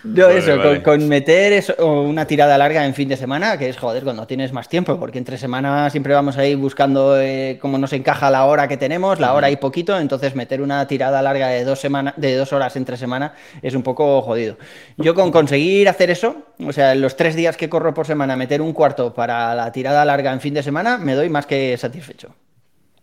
[0.04, 0.82] Yo Vale, eso, vale.
[0.82, 4.04] Con, con meter eso, o una tirada larga en fin de semana, que es joder,
[4.04, 8.30] cuando tienes más tiempo, porque entre semana siempre vamos ahí buscando eh, cómo nos encaja
[8.30, 11.80] la hora que tenemos, la hora y poquito, entonces meter una tirada larga de dos,
[11.80, 14.58] semana, de dos horas entre semana es un poco jodido.
[14.98, 18.62] Yo con conseguir hacer eso, o sea, los tres días que corro por semana, meter
[18.62, 22.36] un cuarto para la tirada larga en fin de semana, me doy más que satisfecho.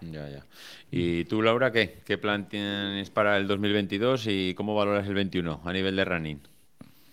[0.00, 0.44] Ya, ya.
[0.90, 2.00] ¿Y tú, Laura, qué?
[2.04, 6.51] ¿Qué plan tienes para el 2022 y cómo valoras el 21 a nivel de running?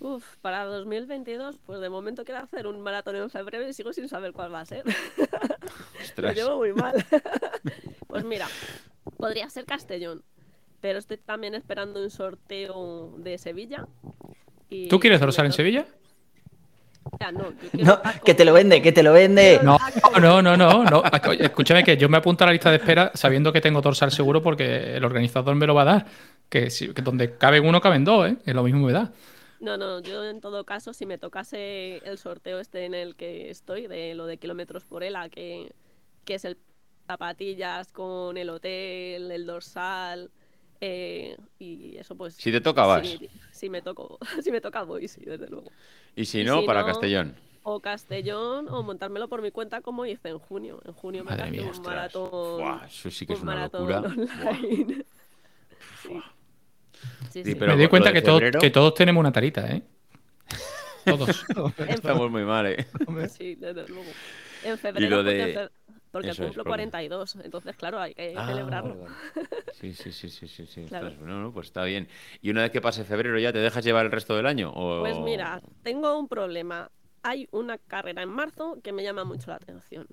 [0.01, 4.07] Uf, para 2022, pues de momento quiero hacer un maratón en febrero y sigo sin
[4.07, 4.83] saber cuál va a ser.
[6.17, 6.93] Lo llevo muy mal.
[8.07, 8.47] pues mira,
[9.17, 10.23] podría ser Castellón,
[10.79, 13.85] pero estoy también esperando un sorteo de Sevilla.
[14.69, 15.85] y- ¿Tú quieres dorsal en Sevilla?
[17.19, 17.53] Ya, no,
[18.25, 19.59] que te lo vende, que te lo vende.
[19.63, 19.77] No,
[20.21, 21.03] no, no, no, no.
[21.39, 24.41] Escúchame que yo me apunto a la lista de espera sabiendo que tengo dorsal seguro
[24.41, 26.05] porque el organizador me lo va a dar.
[26.49, 28.37] Que, si- que donde cabe uno, caben dos, ¿eh?
[28.45, 29.11] Es lo mismo me da.
[29.59, 33.49] No, no, yo en todo caso, si me tocase el sorteo este en el que
[33.49, 35.75] estoy, de lo de kilómetros por hora, que,
[36.25, 36.57] que es el
[37.07, 40.31] zapatillas con el hotel, el dorsal,
[40.81, 42.35] eh, y eso pues...
[42.35, 43.19] Si te toca, vas.
[43.19, 45.73] Si, si me toco, si me toca voy, sí, desde luego.
[46.15, 47.35] Y si Y no, si para no, Castellón.
[47.63, 50.81] O Castellón, o montármelo por mi cuenta como hice en junio.
[50.85, 51.85] En junio me Madre gasté mía, un ostras.
[51.85, 52.29] maratón.
[52.57, 54.03] Buah, eso sí que es un una maratón locura.
[54.29, 54.59] Buah.
[54.59, 55.05] online.
[55.93, 56.23] Sí.
[57.31, 57.55] Sí, Sí, sí.
[57.55, 59.83] pero me doy lo cuenta que, todos- que todos tenemos una tarita, ¿eh?
[61.05, 61.45] Todos.
[61.87, 62.87] Estamos muy mal, ¿eh?
[63.29, 64.09] Sí, desde luego.
[64.63, 65.69] En febrero, lo porque, de-
[66.11, 66.77] porque Eso es, cumplo perdón.
[66.89, 69.05] 42, entonces, claro, hay que Ah, celebrarlo.
[69.79, 70.85] Sí, sí, sí, sí, sí, sí.
[70.85, 71.11] Claro.
[71.21, 72.07] no, no, pues está bien.
[72.41, 74.71] ¿Y una vez que pase febrero ya te dejas llevar el resto del año?
[74.73, 74.99] O...
[75.01, 76.89] Pues mira, tengo un problema.
[77.21, 80.07] Hay una carrera en marzo que me llama mucho la atención.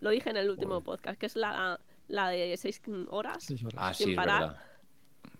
[0.00, 3.44] Lo dije en el último podcast, que es la, la de 6 horas.
[3.44, 3.76] Seis horas.
[3.78, 4.40] Ah, sin sí, es parar.
[4.42, 4.62] verdad.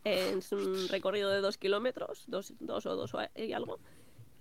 [0.05, 3.79] Es un recorrido de 2 kilómetros, 2 dos, o 2 y algo.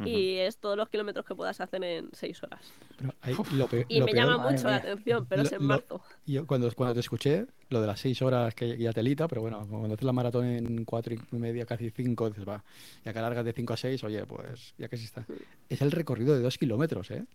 [0.06, 2.62] Y es todos los kilómetros que puedas hacer en 6 horas.
[2.98, 5.58] Pero ahí lo pe- Y lo me peor- llama mucho la atención, pero es Lo-
[5.58, 6.02] en lo- marzo.
[6.28, 9.66] Yo cuando, cuando te escuché, lo de las seis horas que ya telita, pero bueno,
[9.68, 12.64] cuando haces la maratón en cuatro y media, casi cinco, dices, va,
[13.04, 15.26] ya que alargas de cinco a seis, oye, pues ya que sí está.
[15.68, 17.26] Es el recorrido de dos kilómetros, ¿eh?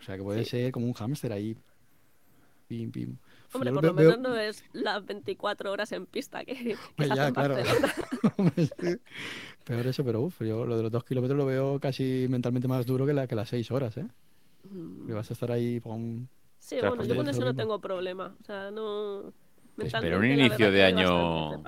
[0.00, 0.50] O sea, que puede Sí.
[0.52, 1.56] ser como un hámster ahí.
[2.68, 3.16] Pim, pim.
[3.52, 7.08] Hombre, por lo menos veo- no es las 24 horas en pista que, que Pues
[7.14, 7.56] ya, en claro.
[9.64, 12.86] Peor eso, pero uff, yo lo de los dos kilómetros lo veo casi mentalmente más
[12.86, 14.06] duro que, la, que las seis horas, ¿eh?
[15.08, 16.28] Y vas a estar ahí con...
[16.58, 18.34] Sí, Claro, bueno, yo con es eso no tengo problema.
[18.40, 19.32] O sea, no.
[19.76, 21.62] Pero un inicio de que año.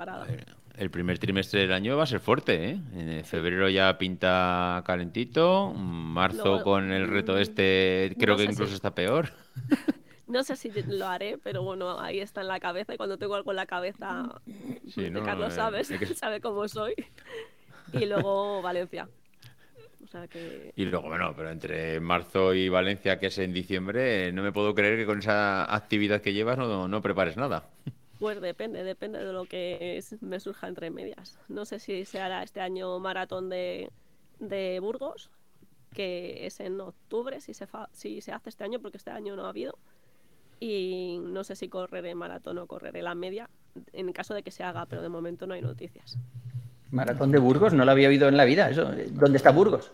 [0.77, 2.81] El primer trimestre del año va a ser fuerte, ¿eh?
[2.93, 5.73] En febrero ya pinta calentito.
[5.73, 9.29] Marzo Luego, con el reto mm, este, creo no que sé incluso si- está peor.
[10.31, 12.93] No sé si lo haré, pero bueno, ahí está en la cabeza.
[12.93, 14.41] Y cuando tengo algo en la cabeza,
[14.87, 16.93] Sí, no, Carlos eh, sabes, hay que- sabe cómo soy.
[17.93, 19.09] Y luego Valencia.
[20.03, 20.71] O sea que.
[20.75, 24.73] Y luego, bueno, pero entre marzo y Valencia, que es en diciembre, no me puedo
[24.73, 27.69] creer que con esa actividad que llevas no, no prepares nada.
[28.19, 31.37] Pues depende, depende de lo que es- me surja entre medias.
[31.49, 33.89] No sé si se hará este año maratón de,
[34.39, 35.29] de Burgos,
[35.93, 39.35] que es en octubre, si se, fa- si se hace este año, porque este año
[39.35, 39.77] no ha habido.
[40.63, 43.49] Y no sé si correré maratón o correré la media,
[43.93, 46.19] en caso de que se haga, pero de momento no hay noticias.
[46.91, 48.69] Maratón de Burgos, no lo había oído en la vida.
[48.69, 48.91] Eso.
[49.09, 49.91] ¿Dónde está Burgos?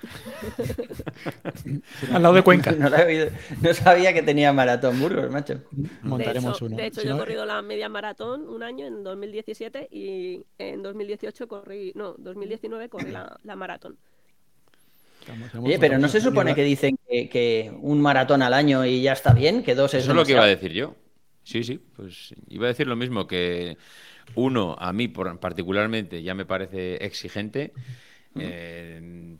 [2.12, 2.72] Al lado de Cuenca.
[2.78, 3.26] No, lo había oído.
[3.60, 5.60] No sabía que tenía maratón Burgos, macho.
[6.02, 6.76] Montaremos de hecho, uno.
[6.76, 10.82] De hecho, Si yo he corrido la media maratón un año en 2017 y en
[10.82, 13.98] 2018 corrí, no, 2019 corrí la, la maratón.
[15.20, 19.02] Estamos- Oye, pero ¿no se supone que dicen que, que un maratón al año y
[19.02, 19.62] ya está bien?
[19.62, 20.94] Que dos es Eso es lo que iba a decir yo.
[21.42, 23.78] Sí, sí, pues iba a decir lo mismo, que
[24.34, 27.72] uno, a mí por- particularmente, ya me parece exigente.
[28.38, 29.36] Eh,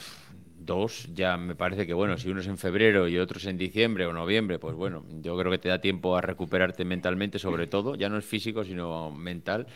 [0.58, 3.58] dos, ya me parece que, bueno, si uno es en febrero y otro es en
[3.58, 7.66] diciembre o noviembre, pues bueno, yo creo que te da tiempo a recuperarte mentalmente, sobre
[7.66, 9.66] todo, ya no es físico, sino mental.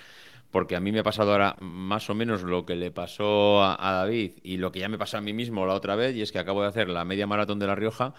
[0.53, 3.93] Porque a mí me ha pasado ahora más o menos lo que le pasó a,
[3.93, 6.31] David y lo que ya me pasó a mí mismo la otra vez, y es
[6.31, 8.15] que acabo de hacer la media maratón de La Rioja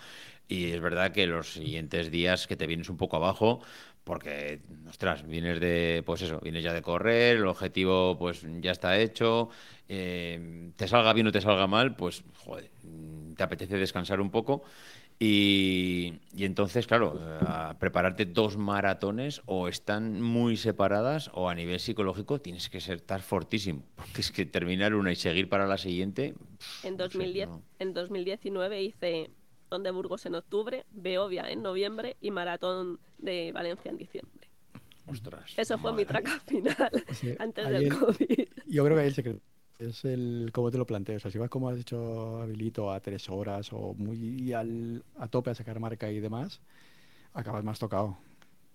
[0.47, 3.61] y es verdad que los siguientes días que te vienes un poco abajo,
[4.03, 8.97] porque, ostras, vienes de, pues eso, vienes ya de correr, el objetivo pues ya está
[8.97, 9.49] hecho,
[9.87, 12.69] eh, te salga bien o te salga mal, pues, joder,
[13.37, 14.63] te apetece descansar un poco.
[15.19, 21.55] Y, y entonces, claro, eh, a prepararte dos maratones o están muy separadas o a
[21.55, 23.83] nivel psicológico tienes que ser estar fortísimo.
[23.95, 26.33] Porque es que terminar una y seguir para la siguiente.
[26.57, 27.61] pff, En, no sé, 2010, no.
[27.79, 29.29] en 2019 hice
[29.79, 34.47] de Burgos en octubre, Beovia en noviembre y maratón de Valencia en diciembre.
[35.07, 35.51] Ostras.
[35.57, 38.47] Eso fue mi traca final Sí, antes del el- COVID.
[38.67, 39.39] Yo creo que ahí el secreto
[39.79, 41.17] es el cómo te lo planteas.
[41.17, 45.27] O sea, si vas como has dicho, Habilito, a tres horas o muy al- a
[45.27, 46.61] tope a sacar marca y demás,
[47.33, 48.17] acabas más tocado.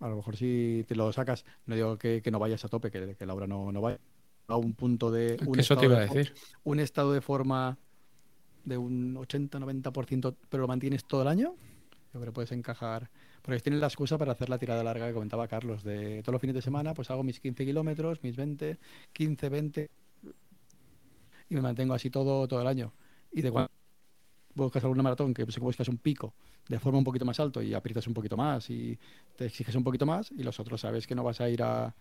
[0.00, 2.90] A lo mejor si te lo sacas, no digo que, que no vayas a tope,
[2.90, 3.98] que, que Laura no, no vaya
[4.46, 5.38] a un punto de...
[5.46, 6.34] Un eso te iba a de decir.
[6.64, 7.78] Un estado de forma
[8.64, 11.54] de un 80-90%, pero lo mantienes todo el año,
[12.12, 13.10] yo creo que puedes encajar.
[13.42, 16.40] Porque tienes la excusa para hacer la tirada larga que comentaba Carlos, de todos los
[16.40, 18.78] fines de semana, pues hago mis 15 kilómetros, mis 20,
[19.12, 19.90] 15, 20,
[21.48, 22.92] y me mantengo así todo, todo el año.
[23.32, 23.70] Y de cuando
[24.54, 26.34] buscas alguna maratón, que buscas un pico
[26.68, 28.98] de forma un poquito más alto y aprietas un poquito más y
[29.36, 31.94] te exiges un poquito más, y los otros sabes que no vas a ir a,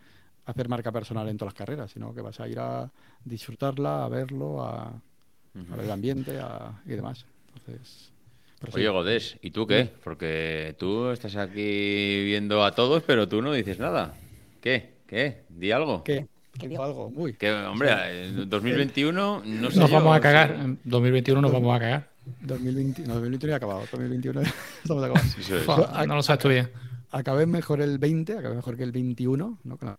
[0.47, 2.89] hacer marca personal en todas las carreras, sino que vas a ir a
[3.25, 7.25] disfrutarla, a verlo, a, a ver el ambiente a- y demás.
[7.55, 8.11] Entonces,
[8.59, 8.79] pero sí.
[8.79, 9.89] Oye, Godés, ¿y tú qué?
[10.03, 14.13] Porque tú estás aquí viendo a todos, pero tú no dices nada.
[14.61, 14.95] ¿Qué?
[15.05, 15.43] ¿Qué?
[15.49, 16.03] Di algo.
[16.03, 16.27] ¿Qué?
[16.59, 17.11] ¿Qué digo algo?
[17.15, 17.33] Uy.
[17.33, 20.51] Que, hombre, en 2021 no sé Nos yo, vamos a cagar.
[20.51, 22.09] En 2021 nos vamos a cagar.
[22.41, 24.41] 2020, no, 2021 ya ha acabado, 2021
[24.83, 25.37] estamos acabados.
[25.37, 25.63] Eso es.
[25.63, 26.69] Fua, No lo sabes tú bien.
[27.11, 29.77] Acabé mejor el 20, acabé mejor que el 21, ¿no?
[29.77, 29.97] Con la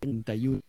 [0.00, 0.60] 31,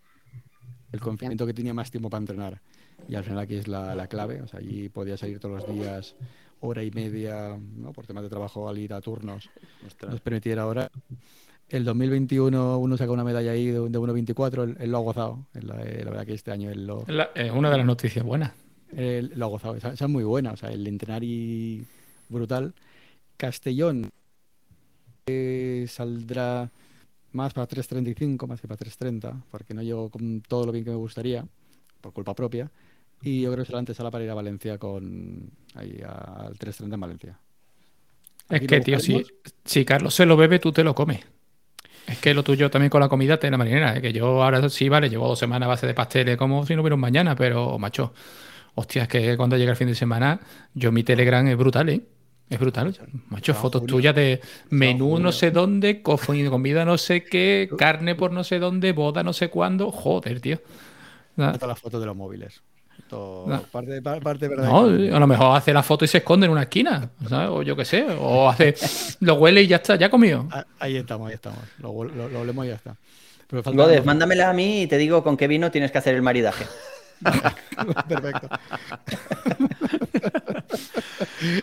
[0.92, 2.62] el confinamiento que tenía más tiempo para entrenar.
[3.08, 5.74] Y al final aquí es la, la clave, o sea, allí podía salir todos los
[5.74, 6.16] días,
[6.60, 7.94] hora y media, ¿no?
[7.94, 9.50] Por temas de trabajo al ir a turnos,
[9.86, 10.12] Ostras.
[10.12, 10.90] nos permitiera ahora.
[11.70, 15.46] El 2021 uno saca una medalla ahí de, de 1.24, él, él lo ha gozado.
[15.54, 17.86] Él, eh, la verdad que este año él lo, Es la- es una de las
[17.86, 18.54] noticias buenas.
[18.96, 19.76] él lo ha gozado.
[19.76, 21.86] Esa, esa es muy buena, o sea, el entrenar y
[22.30, 22.74] brutal.
[23.36, 24.10] Castellón
[25.26, 26.72] eh, saldrá
[27.34, 30.92] más para 3.35, más que para 3.30, porque no llego con todo lo bien que
[30.92, 31.46] me gustaría,
[32.02, 32.72] por culpa propia.
[33.22, 36.58] Y yo creo que será antes sala para ir a Valencia con ahí a- al
[36.58, 37.40] 3.30 en Valencia.
[38.50, 39.26] Es que, tío, si,
[39.66, 41.20] si Carlos se lo bebe, tú te lo comes.
[42.08, 43.98] Es que lo tuyo también con la comida te la marinera.
[43.98, 44.02] ¿eh?
[44.02, 46.82] Que yo ahora sí, vale, llevo dos semanas a base de pasteles como si no
[46.82, 48.14] hubiera un mañana, pero, macho,
[48.76, 50.40] hostia, es que cuando llega el fin de semana,
[50.74, 52.02] yo mi Telegram es brutal, ¿eh?
[52.50, 52.98] Es brutal.
[53.28, 54.40] Macho, fotos tuyas de
[54.70, 56.18] menú no sé dónde, co-
[56.50, 59.92] comida no sé qué, carne por no sé dónde, boda no sé cuándo.
[59.92, 60.62] Joder, tío.
[61.36, 61.54] Nada.
[61.54, 62.62] Todas las fotos de los móviles.
[63.12, 63.62] No.
[63.72, 64.66] parte, par- parte verdad.
[64.70, 64.80] No,
[65.16, 67.50] a lo mejor hace la foto y se esconde en una esquina, ¿sabes?
[67.50, 68.76] O yo qué sé, o hace,
[69.22, 70.48] lo huele y ya está, ya comido.
[70.52, 71.60] Ah, Ahí estamos, ahí estamos.
[71.80, 72.96] Lo, lo, lo olemos y ya está.
[73.50, 74.04] Pero falta algo.
[74.06, 76.66] mándamela a mí y te digo con qué vino tienes que hacer el maridaje.
[78.08, 78.50] Perfecto.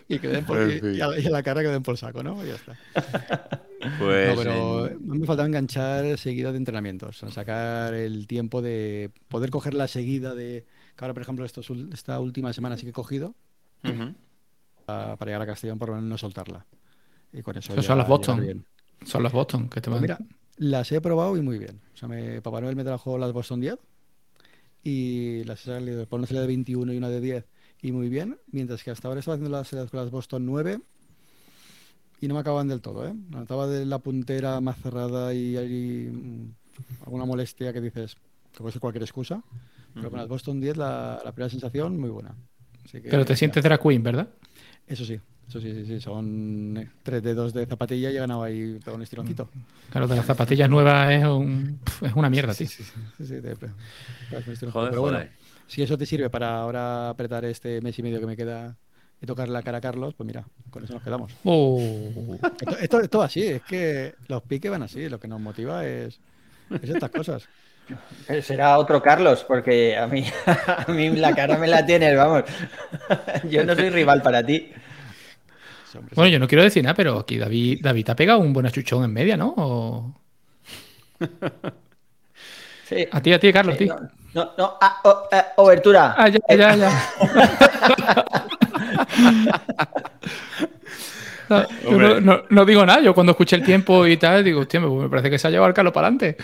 [0.09, 2.42] y, que den por, y, a, y a la cara que den por saco, ¿no?
[2.44, 2.77] Y ya está.
[3.99, 8.62] Pues No, pero en- a mí me faltaba enganchar seguida de entrenamientos, sacar el tiempo
[8.62, 10.64] de poder coger la seguida de.
[10.96, 13.35] Que ahora, por ejemplo, estos ul- esta última semana sí que he cogido
[13.85, 14.14] Ujú.
[14.87, 16.66] a- para llegar a Castellón, por lo menos no soltarla.
[17.33, 17.80] Y con eso.
[17.83, 18.40] Son las Boston.
[18.40, 18.64] bien.
[19.04, 20.02] Son las Boston que te Pues van.
[20.02, 20.18] mira,
[20.57, 21.80] las he probado y muy bien.
[21.94, 23.76] O sea, me, Papá Noel me trajo las Boston 10
[24.83, 27.44] y las he salido por una serie de 21 y una de 10
[27.83, 28.38] y muy bien.
[28.52, 30.80] Mientras que hasta ahora estaba haciendo las las Boston 9
[32.20, 33.14] y no me acaban del todo, ¿eh?
[33.30, 36.54] Notaba de la puntera más cerrada y hay mm,
[37.04, 38.14] alguna molestia que dices
[38.52, 39.42] que puede ser cualquier excusa.
[39.94, 42.35] Pero con las Boston 10 la, la primera sensación muy buena.
[42.85, 43.37] Así que, Pero te ya.
[43.37, 44.28] sientes drag queen, ¿verdad?
[44.87, 48.78] Eso sí, eso sí, sí, sí, Son tres dedos de zapatilla y he ganado ahí
[48.85, 49.48] todo un estironcito.
[49.90, 52.66] Claro, de las zapatillas nuevas es, un, es una mierda, tío.
[52.66, 52.83] Sí,
[53.18, 54.90] un Joder.
[54.90, 55.30] Pero bueno, joder.
[55.66, 58.76] si eso te sirve para ahora apretar este mes y medio que me queda
[59.20, 61.33] y tocar la cara a Carlos, pues mira, con eso nos quedamos.
[61.44, 61.78] Oh.
[62.61, 66.20] Esto, esto, esto así, es que los piques van así, lo que nos motiva es,
[66.83, 67.48] es estas cosas.
[68.29, 70.25] Eh, Será otro Carlos, porque a mí,
[70.87, 72.44] a mí la cara me la tienes, vamos.
[73.51, 74.73] Yo no soy rival para ti.
[76.16, 79.05] Bueno, yo no quiero decir nada, pero aquí David, David ha pegado un buen achuchón
[79.05, 79.55] en media, ¿no?
[79.57, 80.14] O-
[82.88, 83.07] Sí.
[83.12, 83.97] A ti, a ti, Carlos, Sí, tío.
[84.35, 86.14] no, no, no, ah, oh, eh, obertura.
[86.18, 86.90] Ah, ya, ya, ya.
[91.49, 95.09] No, no, digo nada, yo cuando escuché el tiempo y tal, digo, hostia, me, me
[95.09, 96.37] parece que se ha llevado el Carlos para adelante.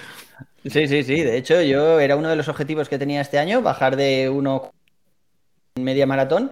[0.65, 1.21] Sí, sí, sí.
[1.23, 4.71] De hecho, yo era uno de los objetivos que tenía este año, bajar de uno
[5.77, 6.51] media maratón.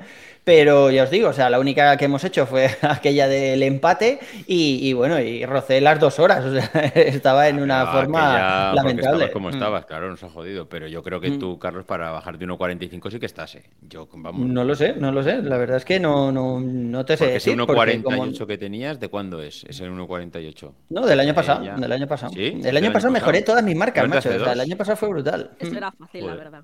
[0.49, 4.19] Pero ya os digo, o sea, la única que hemos hecho fue aquella del empate
[4.47, 6.43] y, y bueno, y rocé las dos horas.
[6.43, 9.11] O sea, estaba en una Ah, forma lamentable.
[9.27, 9.53] estabas como Mm.
[9.53, 10.67] estabas, claro, nos ha jodido.
[10.67, 11.39] Pero yo creo que Mm.
[11.39, 13.65] tú, Carlos, para bajar de 1.45 sí que estás, ¿eh?
[13.83, 14.47] Yo, vamos.
[14.49, 15.43] No lo sé, no lo sé.
[15.43, 17.67] La verdad es que no, no, no te sé Porque ese decir.
[17.67, 19.65] porque 1.48 como- que tenías, ¿de cuándo es?
[19.65, 20.73] Es el 1.48.
[20.89, 21.75] No, del año Eh, pasado, ya.
[21.77, 22.33] del año pasado.
[22.33, 22.47] ¿Sí?
[22.47, 24.41] El ¿Del año año pasado mejoré todas mis marcas, ¿No es de macho.
[24.41, 25.51] O sea, el año pasado fue brutal.
[25.59, 25.77] Eso Mm.
[25.77, 26.63] era fácil, la verdad.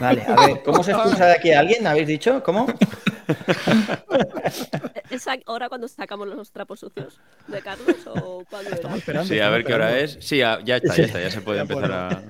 [0.00, 1.86] Vale, a ver, ¿cómo se expulsa de aquí a alguien?
[1.86, 2.42] ¿Habéis dicho?
[2.42, 2.66] ¿Cómo?
[4.10, 8.76] Eh, ¿Esa hora cuando sacamos los trapos sucios de Carlos o cuándo era?
[8.76, 9.28] Estamos esperando.
[9.28, 10.18] Sí, a ver qué hora es.
[10.20, 12.22] Sí, ya, ya está, ya está, ya se puede Ya empezar a.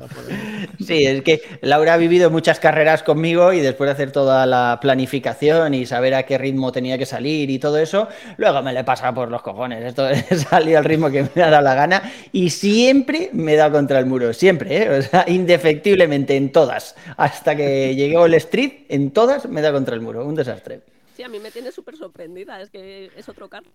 [0.80, 4.78] Sí, es que Laura ha vivido muchas carreras conmigo y después de hacer toda la
[4.80, 8.84] planificación y saber a qué ritmo tenía que salir y todo eso, luego me le
[8.84, 9.84] pasa por los cojones.
[9.84, 10.08] Esto
[10.50, 13.98] salió al ritmo que me ha dado la gana y siempre me he dado contra
[13.98, 14.98] el muro, siempre, ¿eh?
[14.98, 16.94] O sea, indefectiblemente en todas.
[17.16, 20.24] Hasta que llegó el street, en todas me dado contra el muro.
[20.26, 20.82] Un desastre.
[21.16, 22.60] Sí, a mí me tiene súper sorprendida.
[22.60, 23.72] Es que es otro Carlos.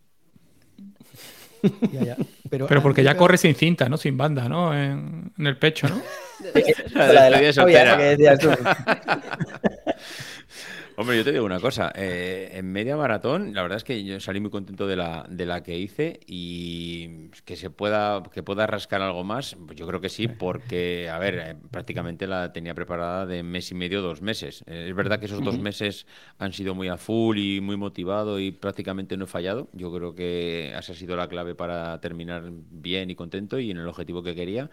[1.91, 2.17] Ya, ya.
[2.49, 3.97] Pero, Pero porque ya de- corre sin cinta, ¿no?
[3.97, 4.73] Sin banda, ¿no?
[4.73, 5.95] En, en el pecho, ¿no?
[6.93, 7.89] La La de la despedida novia, soltera.
[7.91, 8.49] esa que decías tú.
[10.99, 14.19] Hombre, yo te digo una cosa, eh, en media maratón, la verdad es que yo
[14.19, 18.65] salí muy contento de la, de la que hice y que se pueda, que pueda
[18.65, 22.73] rascar algo más, pues yo creo que sí, porque, a ver, eh, prácticamente la tenía
[22.73, 24.63] preparada de mes y medio, dos meses.
[24.65, 26.07] Eh, es verdad que esos dos meses
[26.39, 29.69] han sido muy a full y muy motivado y prácticamente no he fallado.
[29.73, 33.77] Yo creo que esa ha sido la clave para terminar bien y contento y en
[33.77, 34.71] el objetivo que quería.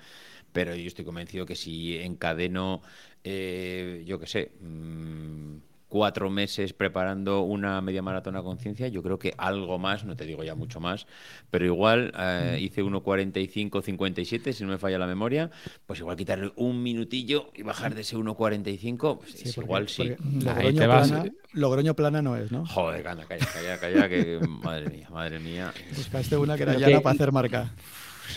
[0.53, 2.81] Pero yo estoy convencido que si encadeno,
[3.25, 9.17] eh, yo qué sé, mm, cuatro meses preparando una media maratón a conciencia, yo creo
[9.17, 11.07] que algo más, no te digo ya mucho más,
[11.53, 15.53] pero igual eh, hice 1.45-57, si no me falla la memoria,
[15.87, 19.89] pues igual quitarle un minutillo y bajar de ese 1.45, pues Sí, es porque- igual
[19.89, 20.03] sí.
[20.03, 21.09] Ahí Logroño te vas.
[21.13, 22.67] plana, Logroño plana no es, ¿no?
[22.67, 25.73] Joder, anda, calla, calla, calla, que madre mía, madre mía.
[25.97, 27.73] Buscaste una que era Lo llana que- para hacer marca.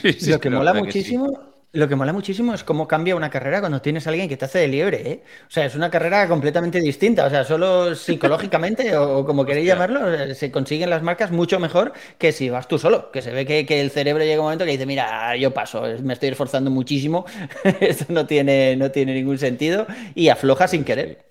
[0.02, 1.00] Sí, sí, Lo que la mola verdad que sí.
[1.18, 1.40] muchísimo,
[1.74, 4.46] lo que mola muchísimo es cómo cambia una carrera cuando tienes a alguien que te
[4.46, 5.24] hace de liebre, ¿eh?
[5.48, 7.26] O sea, es una carrera completamente distinta.
[7.26, 9.74] O sea, solo psicológicamente, o, o como queréis Hostia.
[9.74, 13.12] llamarlo, eh, se consiguen las marcas mucho mejor que si vas tú solo.
[13.12, 15.84] Que se ve que, que el cerebro llega un momento que dice, mira, yo paso,
[16.04, 17.26] me estoy esforzando muchísimo,
[17.82, 21.26] esto no tiene, no tiene ningún sentido, y afloja sin querer.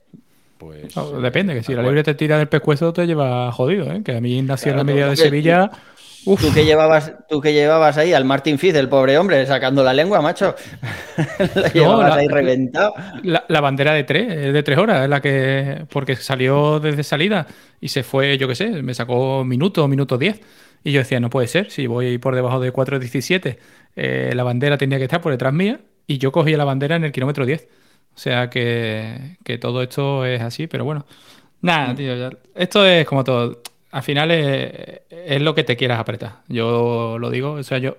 [0.59, 3.53] Pues No, eh, depende, que si tal la libre te tira del pescuezo te lleva
[3.53, 4.03] jodido, ¿eh?
[4.03, 5.71] Que a mí nació en la media de Sevilla.
[6.27, 9.83] Uf, Tú que llevabas, tú que llevabas ahí al Martin Fitz, el pobre hombre, sacando
[9.85, 10.55] la lengua, macho.
[11.55, 12.95] Lo llevabas la- ahí reventado.
[13.23, 15.85] La, la bandera de tres, eh, de tres horas, es la que.
[15.91, 17.47] Porque salió desde salida
[17.81, 20.41] y se fue, yo qué sé, me sacó minuto, minuto 10.
[20.85, 23.59] Y yo decía, no puede ser, si voy por debajo de 4.17,
[23.97, 27.05] eh, la bandera tenía que estar por detrás mía y yo cogía la bandera en
[27.05, 27.67] el kilómetro 10.
[28.15, 31.07] O sea que, que todo esto es así, pero bueno.
[31.61, 33.63] Nada, tío, ya- esto es como todo.
[33.97, 36.43] Al final es, es, lo que te quieras apretar.
[36.49, 37.97] Yo lo digo, o sea, yo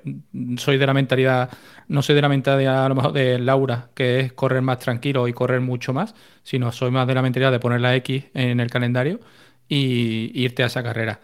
[0.57, 1.49] soy de la mentalidad,
[1.87, 5.27] no soy de la mentalidad a lo mejor de Laura, que es correr más tranquilo
[5.27, 8.59] y correr mucho más, sino soy más de la mentalidad de poner la X en
[8.59, 9.19] el calendario
[9.67, 11.19] y irte a esa carrera.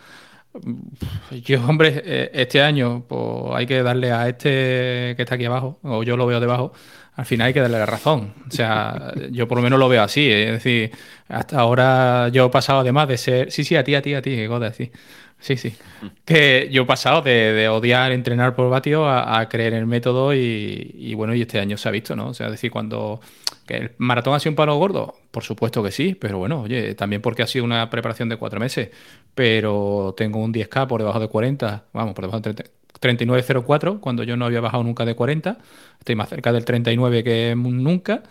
[1.45, 5.77] Yo, hombre, eh, este año pues hay que darle a este que está aquí abajo,
[5.83, 6.73] o yo lo veo debajo,
[7.15, 8.33] al final hay que darle la razón.
[8.47, 10.29] O sea, yo por lo menos lo veo así.
[10.29, 10.91] Es decir,
[11.27, 13.51] hasta ahora yo he pasado además de ser...
[13.51, 14.91] Sí, sí, a ti, a ti, a ti, Goda, sí.
[15.39, 15.75] Sí, sí.
[16.23, 21.13] Que yo he pasado de, odiar entrenar por vatio a, creer en el método y,
[21.15, 22.29] bueno, y este año se ha visto, ¿no?
[22.29, 23.19] O sea, es decir, cuando
[23.67, 25.15] ¿Que el maratón ha sido un palo gordo?
[25.31, 28.59] Por supuesto que sí, pero bueno, oye, también porque ha sido una preparación de cuatro
[28.59, 28.89] meses,
[29.35, 34.37] pero tengo un 10K por debajo de 40, vamos, por debajo de 39.04, cuando yo
[34.37, 35.57] no había bajado nunca de 40,
[35.99, 38.23] estoy más cerca del 39 que nunca,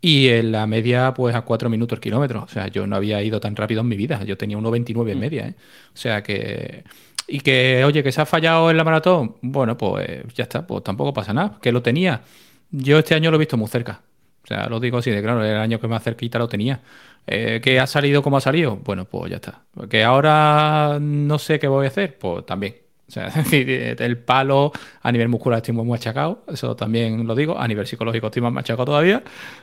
[0.00, 3.40] y en la media, pues a 4 minutos kilómetros, o sea, yo no había ido
[3.40, 5.20] tan rápido en mi vida, yo tenía 1.29 en mm.
[5.20, 5.54] media, ¿eh?
[5.94, 6.84] o sea que...
[7.28, 10.84] Y que, oye, que se ha fallado en la maratón, bueno, pues ya está, pues
[10.84, 12.22] tampoco pasa nada, que lo tenía.
[12.70, 14.00] Yo este año lo he visto muy cerca,
[14.44, 16.80] o sea, lo digo así de claro, el año que más cerquita lo tenía.
[17.26, 18.76] Eh, ¿Que ha salido como ha salido?
[18.76, 19.64] Bueno, pues ya está.
[19.90, 22.16] ¿Que ahora no sé qué voy a hacer?
[22.16, 22.85] Pues también.
[23.08, 27.34] O sea, es decir, el palo a nivel muscular estoy muy machacado, eso también lo
[27.34, 29.22] digo, a nivel psicológico estoy más machacado todavía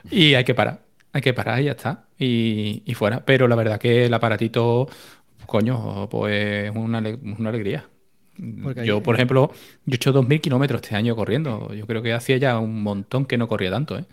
[0.10, 0.82] y hay que parar,
[1.12, 3.26] hay que parar y ya está, y, fuera.
[3.26, 4.88] Pero la verdad que el aparatito,
[5.46, 7.86] coño, pues una, una alegría.
[8.84, 9.52] yo, por ejemplo,
[9.86, 11.74] yo he hecho 2.000 kilómetros este año corriendo.
[11.74, 14.06] Yo creo que hacía ya un montón que no corría tanto, ¿eh?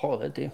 [0.00, 0.52] Joder, tío.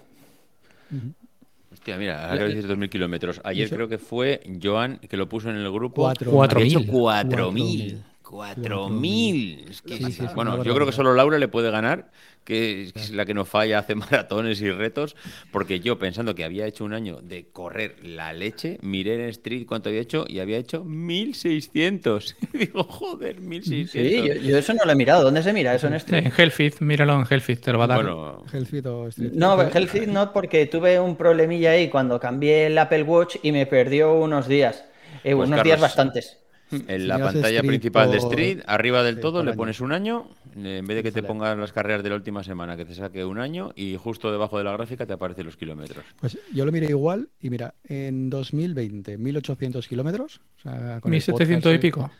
[1.85, 3.41] Hostia, mira, ahora que 2.000 kilómetros.
[3.43, 6.11] Ayer creo que fue Joan que lo puso en el grupo.
[6.11, 6.87] 4.000.
[6.89, 8.03] 4.000.
[8.25, 10.33] 4.000.
[10.33, 12.11] bueno, yo creo que solo Laura le puede ganar
[12.45, 15.17] que es la que no falla, hace maratones y retos,
[15.51, 19.65] porque yo pensando que había hecho un año de correr la leche, miré en Street
[19.67, 22.35] cuánto había hecho y había hecho 1600.
[22.53, 24.37] digo, joder, 1600.
[24.37, 25.23] Sí, yo, eso no lo he mirado.
[25.23, 26.25] ¿Dónde se mira eso en Street?
[26.25, 27.97] En Hellfeed, míralo en Hellfeed, te lo va a dar.
[27.97, 29.31] Bueno, Hellfeed o Street.
[29.33, 33.65] No, Hellfeed no, porque tuve un problemilla ahí cuando cambié el Apple Watch y me
[33.65, 34.85] perdió unos días.
[35.23, 36.37] Eh, pues unos días bastantes.
[36.87, 40.97] En la pantalla principal de Street, arriba del todo, le pones un año, en vez
[40.97, 43.71] de que te pongan las carreras de la última semana, que te saque un año,
[43.75, 46.03] y justo debajo de la gráfica te aparecen los kilómetros.
[46.19, 50.41] Pues yo lo miré igual, y mira, en 2020, 1800 kilómetros.
[50.57, 52.11] O sea, 1700 y pico.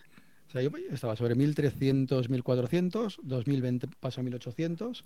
[0.48, 5.04] O sea, yo estaba sobre 1300, 1400, 2020 pasó a 1800,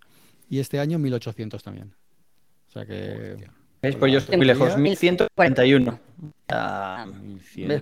[0.50, 1.94] y este año 1800 también.
[2.68, 3.38] O sea que.
[3.82, 6.00] Pues yo estoy muy lejos, 1141.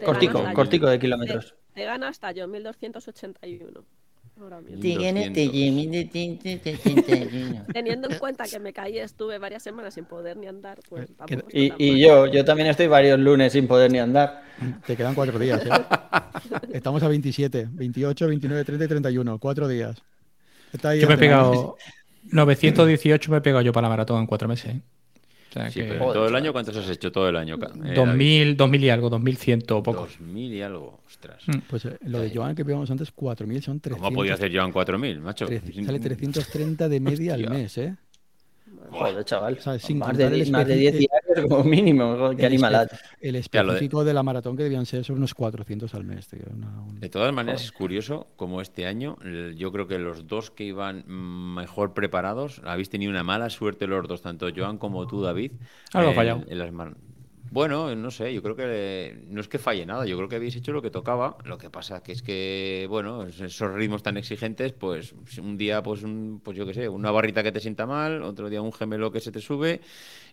[0.06, 1.56] cortico, cortico de kilómetros.
[1.74, 3.84] Te, gana hasta yo, 1281.
[7.74, 11.10] Teniendo en cuenta que me caí, estuve varias semanas sin poder ni andar, pues
[11.52, 14.44] Y, y yo, yo también estoy varios lunes sin poder ni andar.
[14.86, 15.70] Te quedan cuatro días, ¿eh?
[16.72, 19.40] Estamos a 27, 28, 29, 30 y 31.
[19.40, 19.98] Cuatro días.
[20.74, 21.78] yo me he pegado
[22.30, 24.76] 918 me he pegado yo para la maratón en cuatro meses.
[24.76, 24.82] ¿eh?
[25.54, 27.58] ¿Todo el año cuántos has hecho todo el año?
[27.58, 30.02] 2000, eh, 2000 y algo, 2100 o poco.
[30.02, 31.44] 2000 y algo, ostras.
[31.48, 31.60] Mm.
[31.70, 34.08] Pues eh, lo de Joan que vimos antes, 4000 son 300.
[34.08, 35.48] ¿Cómo podía hacer Joan 4000, macho?
[35.48, 37.96] sale 330 de media al mes, ¿eh?
[38.90, 39.60] Joder, chaval.
[39.96, 42.32] más, de, 10 diarios como mínimo.
[42.38, 42.88] Qué animalada.
[43.20, 44.14] El específico de...
[44.14, 46.28] la maratón que debían ser son unos 400 al mes.
[46.28, 46.40] Tío.
[47.00, 49.18] De todas maneras, es curioso como este año,
[49.56, 54.08] yo creo que los dos que iban mejor preparados, habéis tenido una mala suerte los
[54.08, 55.52] dos, tanto Joan como tú, David.
[55.94, 56.44] Algo fallado.
[56.48, 56.72] En las
[57.52, 60.56] bueno, no sé, yo creo que no es que falle nada, yo creo que habéis
[60.56, 61.38] hecho lo que tocaba.
[61.46, 66.04] Lo que pasa que es que, bueno, esos ritmos tan exigentes, pues un día, pues,
[66.04, 69.12] un, pues yo qué sé, una barrita que te sienta mal, otro día un gemelo
[69.12, 69.82] que se te sube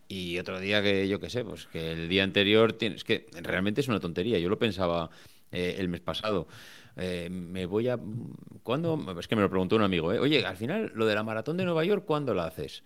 [0.08, 3.80] y otro día que, yo qué sé, pues que el día anterior tienes que realmente
[3.80, 4.38] es una tontería.
[4.38, 5.10] Yo lo pensaba
[5.52, 6.48] eh, el mes pasado.
[6.96, 7.98] Eh, me voy a.
[8.62, 8.98] ¿Cuándo?
[9.18, 10.18] Es que me lo preguntó un amigo, ¿eh?
[10.18, 12.82] Oye, al final, lo de la maratón de Nueva York, ¿cuándo la haces?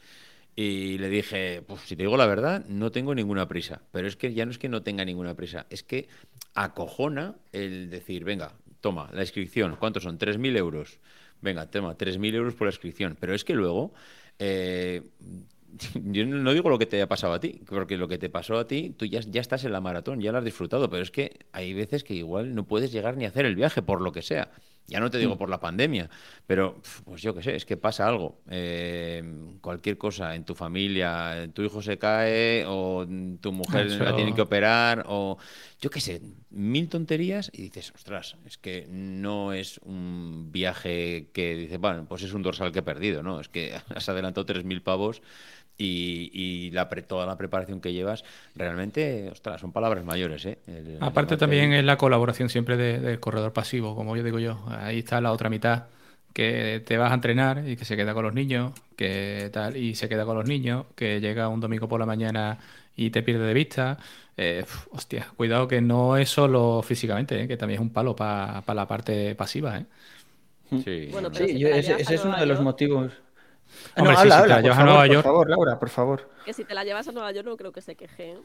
[0.61, 3.81] Y le dije, pues si te digo la verdad, no tengo ninguna prisa.
[3.93, 6.09] Pero es que ya no es que no tenga ninguna prisa, es que
[6.53, 10.19] acojona el decir, venga, toma, la inscripción, ¿cuántos son?
[10.19, 10.99] 3.000 euros.
[11.43, 13.17] Venga, toma, 3.000 euros por la inscripción.
[13.21, 13.95] Pero es que luego,
[14.41, 15.03] eh,
[15.95, 18.59] yo no digo lo que te haya pasado a ti, porque lo que te pasó
[18.59, 21.13] a ti, tú ya, ya estás en la maratón, ya la has disfrutado, pero es
[21.13, 24.23] que hay veces que igual no puedes llegar ni hacer el viaje, por lo que
[24.23, 24.51] sea.
[24.89, 26.09] Ya no te digo por la pandemia,
[26.47, 28.41] pero pues yo qué sé, es que pasa algo.
[28.51, 29.23] Eh,
[29.61, 33.07] cualquier cosa en tu familia, tu hijo se cae o
[33.41, 35.37] tu mujer Eso- la tienen que operar o
[35.81, 41.55] yo qué sé, mil tonterías y dices, ostras, es que no es un viaje que
[41.55, 43.41] dices, bueno, pues es un dorsal que he perdido, ¿no?
[43.41, 45.21] Es que has adelantado 3.000 pavos
[45.79, 48.25] y, y la pre- toda la preparación que llevas,
[48.57, 50.59] realmente, ostras, son palabras mayores, ¿eh?
[50.67, 54.59] El- Aparte también es la colaboración siempre de- del corredor pasivo, como yo digo yo.
[54.69, 55.85] Ahí está la otra mitad,
[56.33, 59.95] que te vas a entrenar y que se queda con los niños, que tal, y
[59.95, 62.59] se queda con los niños, que llega un domingo por la mañana
[62.97, 63.99] y te pierde de vista.
[64.37, 68.63] Eh, hostia, cuidado que no es solo físicamente, eh, que también es un palo para
[68.75, 69.87] la parte pasiva, ¿eh?
[70.85, 73.13] Sí, Bueno, pero Sí, yo- ese, es uno de los motivos.
[73.95, 75.13] Ah, Hombre, no, sí, habla, si te habla, la por llevas a favor, Nueva por
[75.15, 76.31] York- favor, Laura, por favor.
[76.45, 78.31] Que si te la llevas a Nueva York no creo que se queje.
[78.33, 78.39] ¿eh?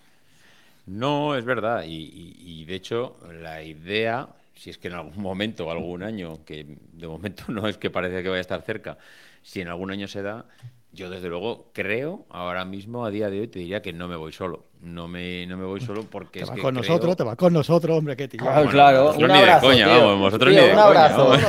[0.86, 1.84] No, es verdad.
[1.84, 6.40] Y, y- y, de hecho, la idea, si es que en algún momento, algún año,
[6.46, 8.98] que de momento no es que parece que vaya a estar cerca,
[9.42, 10.46] si en algún año se da,
[10.92, 14.16] yo desde luego creo, ahora mismo, a día de hoy, te diría que no me
[14.16, 14.66] voy solo.
[14.82, 17.24] No me, no me voy solo porque Te es vas que con creo- nosotros, te
[17.24, 18.42] vas con nosotros, hombre, qué tío.
[18.42, 19.66] Claro, Bueno, claro, un ni de abrazo.
[19.68, 19.98] coña, tío.
[20.06, 21.28] vamos, vosotros Tío, ni de un coña, abrazo.
[21.30, 21.44] vamos.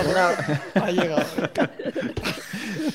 [0.76, 1.22] ha llegado,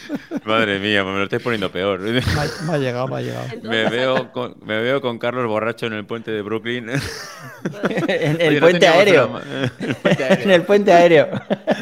[0.45, 1.99] Madre mía, me lo estoy poniendo peor.
[1.99, 3.47] me ha, me ha llegado, me ha llegado.
[3.63, 6.89] Me veo, con, me veo con Carlos borracho en el puente de Brooklyn.
[8.07, 9.27] en el no puente aéreo.
[9.27, 10.43] una ma- el puente aéreo.
[10.43, 11.29] En el puente aéreo.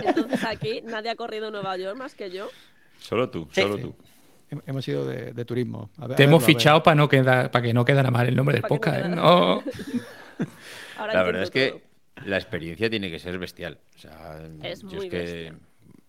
[0.06, 2.50] entonces aquí nadie ha corrido Nueva York más que yo.
[3.00, 3.62] Solo tú, Sí.
[3.62, 3.96] solo tú.
[4.52, 5.90] Hem- Hemos ido de, de turismo.
[5.98, 8.28] A ver- a Te hemos verlo, fichado para no quedar, para que no quedara mal
[8.28, 9.10] el nombre del no podcast, ¿eh?
[9.10, 9.64] No.
[10.98, 11.84] La verdad es que
[12.26, 13.78] la experiencia tiene que ser bestial.
[13.96, 15.54] O sea, Es yo muy que bestia.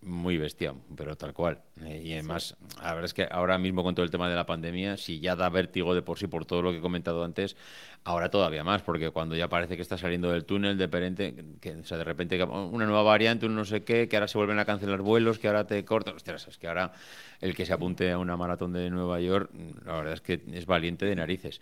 [0.09, 1.61] Muy bestia, pero tal cual.
[1.85, 4.47] Eh, y además, la verdad es que ahora mismo con todo el tema de la
[4.47, 7.57] pandemia, si ya da vértigo de por sí por todo lo que he comentado antes,
[8.05, 11.77] ahora todavía más, porque cuando ya parece que está saliendo del túnel, de repente, que,
[11.77, 14.59] o sea, de repente una nueva variante, un no sé qué, que ahora se vuelven
[14.59, 16.17] a cancelar vuelos, que ahora te cortan.
[16.17, 16.93] Ostras, es que ahora
[17.41, 19.51] el que se apunte a una maratón de Nueva York,
[19.85, 21.61] la verdad es que es valiente de narices.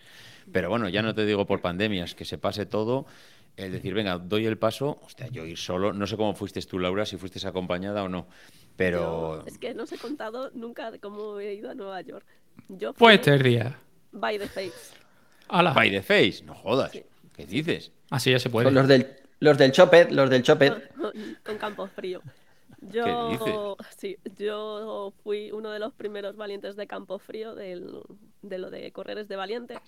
[0.51, 3.05] Pero bueno, ya no te digo por pandemias, que se pase todo.
[3.57, 6.77] El decir, venga, doy el paso, hostia, yo ir solo, no sé cómo fuiste tú,
[6.79, 8.27] Laura, si fuiste acompañada o no,
[8.75, 9.39] pero...
[9.41, 12.25] Yo- es que no os he contado nunca de cómo he ido a Nueva York.
[12.69, 13.73] Yo fui Pues tres días.
[14.11, 14.93] by the face.
[15.49, 15.73] ¡Hala!
[15.73, 16.91] By the face, no jodas.
[16.91, 17.03] Sí.
[17.35, 17.91] ¿Qué dices?
[18.11, 18.65] Así ya se puede.
[18.65, 19.07] Con los del,
[19.39, 20.93] los del Chopet, los del Chopet.
[20.95, 21.11] Con,
[21.43, 22.21] con Campo Frío.
[22.81, 28.01] Yo, sí, yo fui uno de los primeros valientes de Campo Frío del-
[28.43, 29.79] de lo de correres de valientes.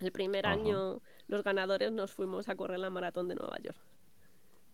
[0.00, 0.54] El primer Ajá.
[0.54, 3.76] año los ganadores nos fuimos a correr la maratón de Nueva York.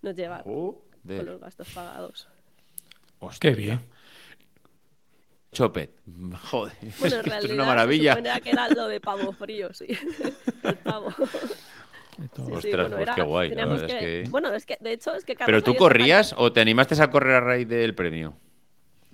[0.03, 2.29] Nos llevaron Joder, con los gastos pagados.
[3.21, 3.51] hostia.
[3.51, 3.81] Qué bien.
[5.53, 5.91] Chopet.
[6.51, 8.13] Joder, Bueno, es, en esto es realidad una se maravilla.
[8.13, 9.87] suponía que era lo de pavo frío, sí.
[10.63, 11.11] El pavo.
[11.13, 15.35] Sí, Ostras, pues qué guay, verdad es que- Bueno, es que, de hecho, es que
[15.35, 18.35] Carlos ¿Pero tú corrías o te animaste a correr a raíz del premio?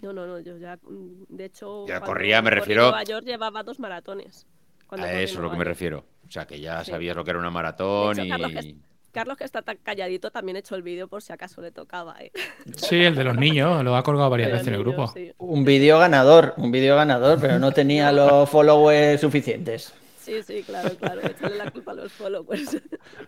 [0.02, 1.86] No, no, no, yo ya, mm, de hecho...
[1.86, 4.46] Ya corría, me refiero- Nueva York llevaba dos maratones.
[4.90, 6.04] A eso es lo que me refiero.
[6.28, 6.90] O sea, que ya Sí.
[6.90, 8.76] sabías lo que era una maratón hecho, Carlos, que, y...
[9.12, 12.16] Carlos, que está tan calladito, también he hecho el vídeo por si acaso le tocaba,
[12.20, 12.30] ¿eh?
[12.76, 15.08] Sí, el de los niños, lo ha colgado varias veces en el grupo.
[15.08, 19.92] Sí, Un vídeo ganador, un vídeo ganador, pero no tenía los followers suficientes.
[20.28, 21.22] Sí, sí, claro, claro.
[21.26, 22.76] Echarle la culpa a los followers.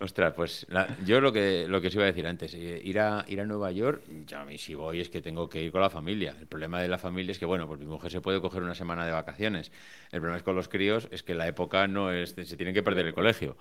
[0.00, 2.98] Ostras, pues la- yo lo que lo que os iba a decir antes, eh, ir
[3.00, 5.72] a ir a Nueva York, ya a mí si voy es que tengo que ir
[5.72, 6.36] con la familia.
[6.40, 8.74] El problema de la familia es que bueno, pues mi mujer se puede coger una
[8.74, 9.72] semana de vacaciones.
[10.12, 12.82] El problema es con los críos es que la época no es, se tienen que
[12.82, 13.56] perder el colegio.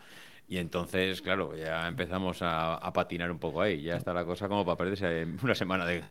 [0.47, 3.81] Y entonces, claro, ya empezamos a, a patinar un poco ahí.
[3.81, 6.03] Ya está la cosa como para perderse una semana de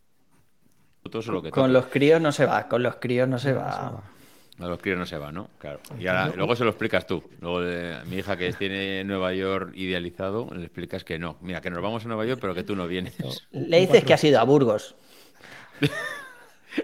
[1.11, 1.73] todo lo que Con toque.
[1.73, 4.14] los críos no se va, con los críos no se va.
[4.59, 5.49] A los críos no se va, ¿no?
[5.59, 5.79] Claro.
[5.99, 7.23] Y ahora, luego se lo explicas tú.
[7.41, 7.59] Luego
[8.05, 11.37] mi hija que tiene Nueva York idealizado, le explicas que no.
[11.41, 13.15] Mira, que nos vamos a Nueva York, pero que tú no vienes.
[13.51, 14.95] Le dices que has ido a Burgos.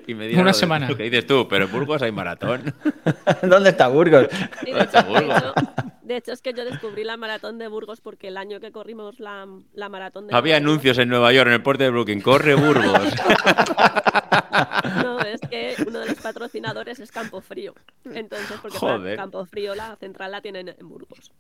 [0.07, 0.88] Y me dirá Una semana.
[0.88, 2.74] Lo que dices tú, pero en Burgos hay maratón.
[3.43, 4.28] ¿Dónde está Burgos?
[4.63, 5.43] Sí, de, hecho, Burgos.
[6.01, 9.19] de hecho, es que yo descubrí la maratón de Burgos porque el año que corrimos
[9.19, 11.89] la, la maratón de Había Nueva York- anuncios en Nueva York, en el puerto de
[11.89, 12.22] Brooklyn.
[12.22, 13.13] Corre Burgos.
[15.03, 17.74] No, es que uno de los patrocinadores es Campo Frío.
[18.05, 19.16] Entonces, porque Joder.
[19.18, 21.32] Campo Frío la central la tienen en Burgos.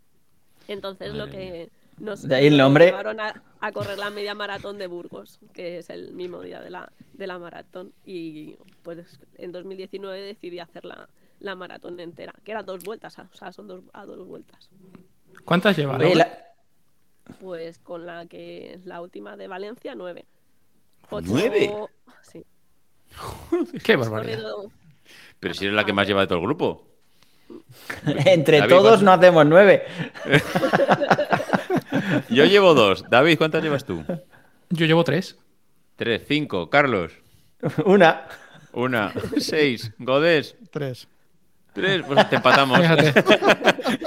[0.67, 2.85] Entonces, lo que nos, De ahí el nos nombre.
[2.85, 6.69] llevaron a, a correr la media maratón de Burgos, que es el mismo día de
[6.69, 7.93] la, de la maratón.
[8.05, 11.09] Y pues en 2019 decidí hacer la,
[11.39, 14.69] la maratón entera, que eran dos vueltas, o sea, son dos, a dos vueltas.
[15.45, 15.97] ¿Cuántas lleva?
[15.97, 16.53] Oye, Laura?
[17.25, 20.25] la- Pues con la que la última de Valencia, nueve.
[21.09, 21.73] Ocho- ¿Nueve?
[22.21, 22.45] Sí.
[23.83, 24.41] Qué barbaridad.
[25.39, 26.87] Pero si eres la que más lleva de todo el grupo.
[28.25, 29.05] entre David, todos ¿cuánto?
[29.05, 29.83] no hacemos nueve.
[32.29, 33.05] Yo llevo dos.
[33.09, 34.03] David, ¿cuántas llevas tú?
[34.69, 35.37] Yo llevo tres.
[35.95, 36.69] Tres, cinco.
[36.69, 37.13] Carlos.
[37.85, 38.25] Una.
[38.73, 39.11] Una.
[39.37, 39.91] Seis.
[39.99, 40.55] Godés.
[40.71, 41.07] Tres.
[41.73, 42.03] Tres.
[42.05, 42.79] Pues te empatamos.
[42.79, 43.13] Fíjate.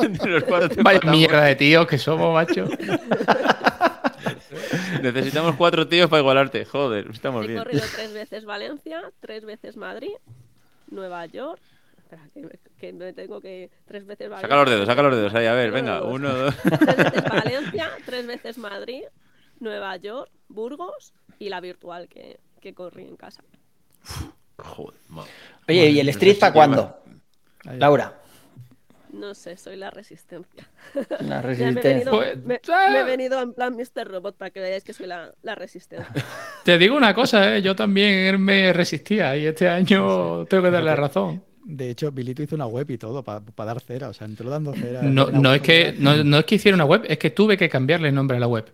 [0.03, 1.17] Entre los cuatro te Vaya empatamos.
[1.19, 2.67] mierda de tíos que somos, macho.
[5.13, 6.65] Necesitamos cuatro tíos para igualarte.
[6.65, 7.59] Joder, estamos He bien.
[7.61, 10.13] corrido tres veces Valencia, tres veces Madrid,
[10.91, 11.61] Nueva York.
[11.99, 13.71] Espera, que, me- que me tengo que.
[13.87, 14.49] Tres veces Valencia.
[14.49, 16.03] Saca los dedos, saca los dedos ahí, a ver, venga.
[16.03, 16.55] Uno, dos.
[16.63, 19.03] Tres veces Valencia, tres veces Madrid,
[19.61, 23.43] Nueva York, Burgos y la virtual que, que corrí en casa.
[24.59, 25.31] Joder, madre.
[25.69, 26.99] Oye, ¿y el Street para cuándo?
[27.65, 28.21] Laura.
[29.15, 30.69] No sé, soy la resistencia.
[30.95, 31.91] La Ya me, he resistencia.
[31.93, 32.89] venido, Pues, me- ah.
[32.93, 34.09] me he venido en plan Mr.
[34.09, 36.12] Robot para que veáis que soy la, la resistencia.
[36.65, 37.62] Te digo una cosa, ¿eh?
[37.62, 41.43] yo también me resistía y este año tengo que darle la razón.
[41.65, 44.09] De hecho, Bilito hizo una web y todo para dar cera.
[44.09, 45.01] O sea, entró dando cera.
[45.03, 47.69] No, no es que, no, no es que hiciera una web, es que tuve que
[47.71, 48.67] cambiarle el nombre a la web.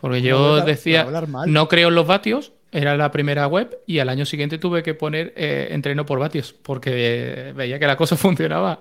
[0.00, 1.06] Porque yo hablar- decía,
[1.46, 4.92] no creo en los vatios, era la primera web, y al año siguiente tuve que
[4.92, 8.80] poner eh, entreno por vatios, porque eh, veía que la cosa funcionaba.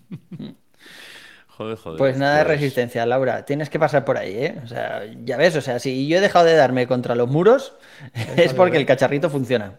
[1.48, 1.98] Joder, joder.
[1.98, 3.44] Pues nada de resistencia, Laura.
[3.44, 4.60] Tienes que pasar por ahí, ¿eh?
[4.64, 7.74] O sea, ya ves, o sea, si yo he dejado de darme contra los muros,
[8.36, 9.78] es porque el cacharrito funciona.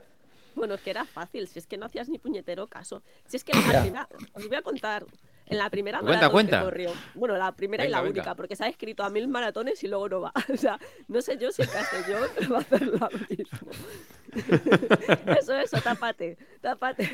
[0.56, 3.02] Bueno, es que era fácil, si es que no hacías ni puñetero caso.
[3.28, 5.04] Si es que la primera, os voy a contar,
[5.46, 6.60] en la primera Cuenta, maratón cuenta.
[6.60, 8.22] que corrió, bueno, la primera y la venga.
[8.22, 10.32] única, porque se ha escrito a mil maratones y luego no va.
[10.54, 13.70] O sea, no sé yo si Castellón va a hacer lo mismo.
[15.40, 17.08] Eso, eso, tápate, tápate.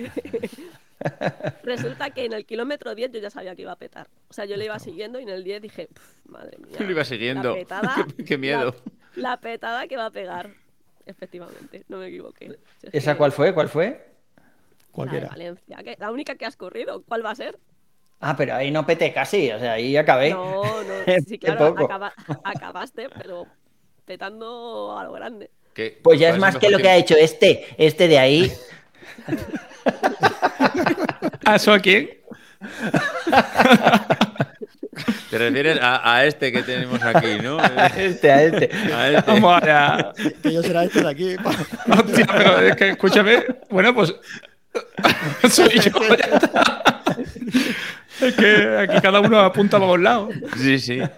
[1.63, 4.07] Resulta que en el kilómetro 10 yo ya sabía que iba a petar.
[4.29, 6.77] O sea, yo le iba siguiendo y en el 10 dije, "Pf, madre mía.
[6.79, 7.49] Lo iba siguiendo.
[7.51, 8.75] La petada, Qué- qué miedo.
[9.15, 10.51] La, la petada que va a pegar.
[11.05, 12.57] Efectivamente, no me equivoqué.
[12.77, 13.53] Si es ¿Esa que- cuál fue?
[13.53, 13.85] ¿Cuál fue?
[13.87, 15.27] la de Cualquiera.
[15.29, 15.77] Valencia.
[15.83, 15.95] ¿qué?
[15.99, 17.57] La única que has corrido, ¿cuál va a ser?
[18.21, 20.31] Ah, pero ahí no pete casi, o sea, ahí acabé.
[20.31, 20.73] No, no,
[21.27, 22.13] sí, claro, acaba-
[22.43, 23.47] acabaste, pero
[24.05, 25.49] petando a lo grande.
[25.73, 25.99] ¿Qué?
[26.03, 28.51] Pues ya ¿Cuál es más que lo que ha hecho este, este de ahí.
[31.45, 32.09] ¿A eso a quién?
[35.29, 37.57] Te refieres a, a este que tenemos aquí, ¿no?
[37.77, 38.69] A este, a este.
[38.93, 39.31] A este.
[39.31, 40.11] Vamos allá.
[40.43, 41.35] Que yo será este de aquí.
[41.89, 43.45] Hostia, pero es que escúchame.
[43.69, 44.13] Bueno, pues.
[45.49, 45.91] Soy yo.
[48.21, 50.29] Es que aquí cada uno apunta para un lado.
[50.57, 50.99] Sí, sí.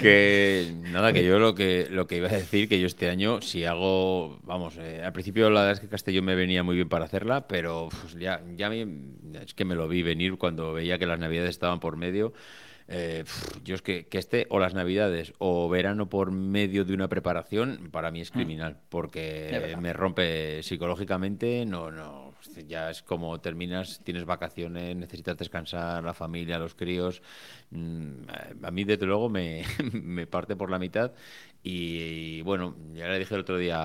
[0.00, 3.40] Que nada, que yo lo que lo que iba a decir, que yo este año,
[3.40, 6.88] si hago, vamos, eh, al principio la verdad es que Castellón me venía muy bien
[6.88, 8.84] para hacerla, pero pues, ya, ya me-
[9.44, 12.32] es que me lo vi venir cuando veía que las navidades estaban por medio.
[12.88, 13.22] Eh,
[13.64, 17.88] yo es que, que este o las navidades o verano por medio de una preparación,
[17.92, 22.25] para mí es criminal, Es porque me rompe psicológicamente, no, no,
[22.66, 27.22] ya es como terminas, tienes vacaciones, necesitas descansar, la familia, los críos.
[27.70, 28.24] Mm,
[28.62, 31.12] A mí, desde luego, me, me parte por la mitad.
[31.62, 33.76] Y, bueno, ya le dije el otro día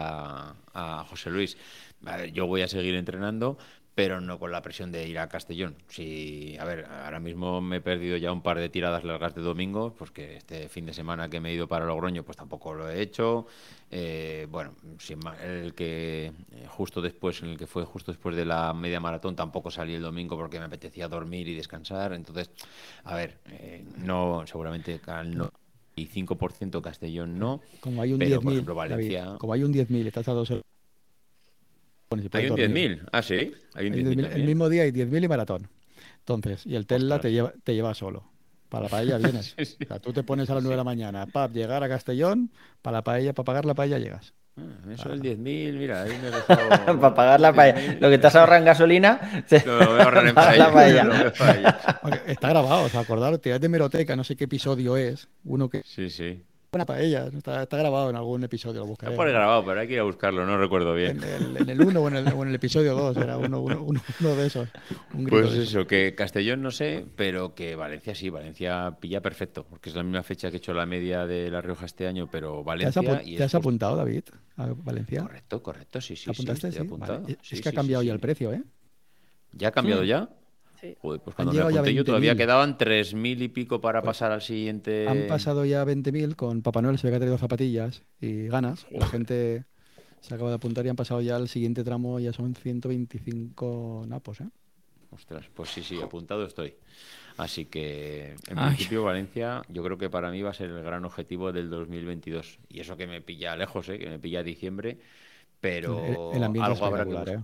[0.74, 1.58] a, José Luis,
[2.34, 3.58] yo voy a seguir entrenando,
[4.02, 5.76] pero no con la presión de ir a Castellón.
[5.88, 9.42] Si, a ver, ahora mismo me he perdido ya un par de tiradas largas de
[9.44, 12.74] domingo, pues que este fin de semana que me he ido para Logroño, pues tampoco
[12.74, 13.46] lo he hecho.
[13.92, 18.44] Eh, bueno, sin el que eh, justo después, en el que fue justo después de
[18.46, 22.14] la media maratón, tampoco salí el domingo porque me apetecía dormir y descansar.
[22.14, 22.50] Entonces,
[23.04, 25.52] a ver, eh, no, seguramente al no.
[25.96, 27.62] Y 5% Castellón no.
[27.82, 28.54] Como hay un Pero, por 10.000.
[28.54, 30.66] ejemplo, David, Valencia- como hay un 10.000, estás a dos euros.
[32.34, 33.00] Hay un dormir.
[33.04, 33.10] 10.000.
[33.12, 33.54] Ah, sí.
[33.76, 35.68] Hay un Hay un 10.000 10.000, el mismo día hay 10.000 y maratón.
[36.20, 37.22] Entonces, y el Tesla Ostras.
[37.22, 38.24] te lleva, te lleva solo.
[38.70, 39.54] Para la paella vienes.
[39.58, 39.78] Sí, sí.
[39.84, 42.52] O sea, tú te pones a las 9 de la mañana, pap, llegar a Castellón,
[42.82, 44.34] para la paella, para pagar la paella llegas.
[44.58, 44.62] Ah,
[44.94, 47.00] eso del 10.000, mira, ahí me he dejado...
[47.00, 47.98] Para pagar la paella.
[48.00, 51.34] Lo que te has ahorrado en gasolina, se- Lo voy a ahorrar en paella.
[52.28, 55.82] está grabado, o sea, acordaros, tirad de meroteca, no sé qué episodio es, uno que
[55.86, 56.44] Sí, sí.
[56.74, 59.16] Una paella, está, está grabado en algún episodio, lo Está buscaré.
[59.18, 61.22] por ahí grabado, pero hay que ir a buscarlo, no recuerdo bien.
[61.22, 63.60] En el, en el 1 o en el, o en el episodio 2, era uno,
[63.60, 64.70] uno, uno, uno de esos.
[65.14, 65.68] Un Pues de esos.
[65.70, 70.04] eso, que Castellón no sé, pero que Valencia sí, Valencia pilla perfecto, porque es la
[70.04, 72.66] misma fecha que he hecho la media de La Rioja este año, pero ¿Te has,
[72.66, 74.24] Valencia apu- y te has apuntado, David,
[74.56, 75.24] a Valencia?
[75.24, 76.72] Correcto, correcto, sí, sí, ¿Te apuntaste?
[76.72, 76.88] Sí, vale.
[76.88, 77.28] apuntado.
[77.28, 78.64] Es Sí, es que ha cambiado ya el precio, ¿eh?
[79.54, 80.30] ¿Ya ha cambiado ya?
[80.82, 80.98] Sí.
[81.00, 82.38] Joder, pues Han cuando me apunté yo todavía 20.000.
[82.38, 85.08] quedaban 3.000 y pico para pasar al siguiente...
[85.08, 88.88] Han pasado ya 20.000 con Papá Noel, se ve que ha traído zapatillas y ganas.
[88.90, 89.66] La gente
[90.22, 94.42] se acaba de apuntar y han pasado ya al siguiente tramo, ya son 125 napos,
[94.42, 94.50] ¿eh?
[95.12, 96.74] Ostras, pues sí, sí, apuntado estoy.
[97.38, 98.70] Así que, en Ay.
[98.76, 102.60] principio, Valencia, yo creo que para mí va a ser el gran objetivo del 2022.
[102.70, 104.00] Y eso que me pilla lejos, ¿eh?
[104.00, 105.00] que me pilla diciembre,
[105.60, 107.32] pero el, el ambiente algo habrá que.
[107.34, 107.40] ¿eh?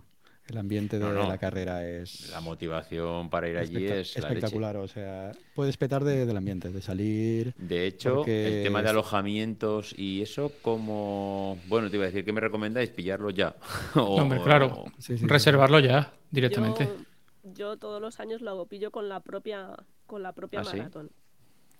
[0.49, 1.27] El ambiente de No, no.
[1.27, 4.19] la carrera es La motivación para ir allí es la leche.
[4.19, 4.77] espectacular.
[4.77, 7.53] O sea, puedes petar de- del ambiente, de salir.
[7.57, 11.57] De hecho, Porque el tema de alojamientos y eso, como.
[11.67, 13.55] Bueno, te iba a decir que me recomendáis pillarlo ya.
[13.95, 14.85] O- Hombre, claro.
[14.99, 15.27] Sí, sí, sí.
[15.27, 16.85] Reservarlo ya directamente.
[16.85, 19.75] Yo, yo todos los años lo hago pillo con la propia,
[20.05, 20.77] con la propia ¿Ah, sí?
[20.77, 21.11] maratón.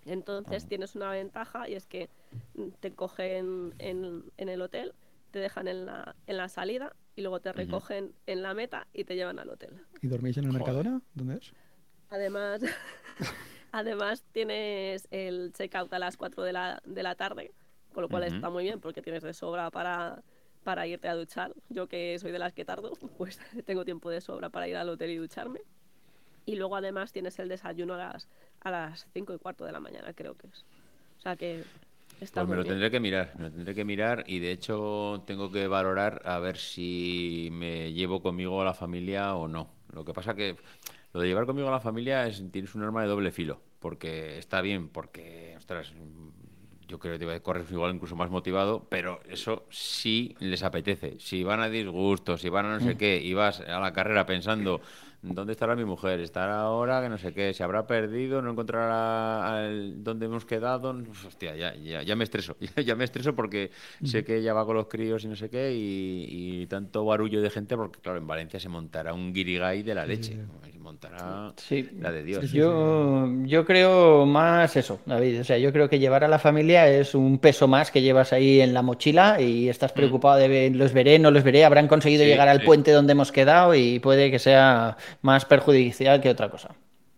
[0.05, 0.67] Entonces Ah.
[0.69, 2.09] tienes una ventaja y es que
[2.79, 4.93] te cogen en, en el hotel,
[5.31, 9.03] te dejan en la, en la salida y luego te recogen en la meta y
[9.03, 9.73] te llevan al hotel.
[10.01, 10.65] ¿Y dormís en el Joder.
[10.65, 11.01] Mercadona?
[11.15, 11.51] ¿Dónde es?
[12.09, 12.61] Además,
[13.71, 17.51] además tienes el checkout a las 4 de la, de la tarde,
[17.91, 20.21] con lo cual está muy bien porque tienes de sobra para,
[20.63, 21.55] para irte a duchar.
[21.69, 24.87] Yo que soy de las que tardo, pues tengo tiempo de sobra para ir al
[24.87, 25.61] hotel y ducharme.
[26.45, 28.29] Y luego además tienes el desayuno a las,
[28.61, 30.65] a las 5 y cuarto de la mañana, creo que es.
[31.17, 31.63] O sea que
[32.19, 32.73] está Pues me lo bien.
[32.73, 36.39] tendré que mirar, me lo tendré que mirar y de hecho tengo que valorar a
[36.39, 39.69] ver si me llevo conmigo a la familia o no.
[39.91, 40.55] Lo que pasa que
[41.13, 44.37] lo de llevar conmigo a la familia es tienes un arma de doble filo, porque
[44.37, 45.93] está bien, porque ostras,
[46.87, 50.63] yo creo que te va a correr igual incluso más motivado, pero eso sí les
[50.63, 51.17] apetece.
[51.19, 54.25] Si van a disgusto, si van a no sé qué, y vas a la carrera
[54.25, 54.81] pensando
[55.21, 56.19] ¿dónde estará mi mujer?
[56.19, 57.01] ¿Estará ahora?
[57.01, 60.95] Que no sé qué, se habrá perdido, no encontrará al- dónde hemos quedado.
[61.27, 63.71] Hostia, ya, ya, ya me estreso, ya, ya me estreso porque
[64.03, 67.41] sé que ella va con los críos y no sé qué, y, y tanto barullo
[67.41, 70.37] de gente, porque claro, en Valencia se montará un guirigay de la leche,
[70.71, 71.87] se montará Sí.
[71.99, 72.51] la de Dios.
[72.51, 75.41] Yo, yo creo más eso, David.
[75.41, 78.31] O sea, yo creo que llevar a la familia es un peso más que llevas
[78.33, 81.87] ahí en la mochila y estás preocupado de ver, los veré, no los veré, habrán
[81.87, 82.25] conseguido Mm.
[82.25, 82.65] Sí, llegar al sí.
[82.65, 86.75] puente donde hemos quedado y puede que sea más perjudicial que otra cosa.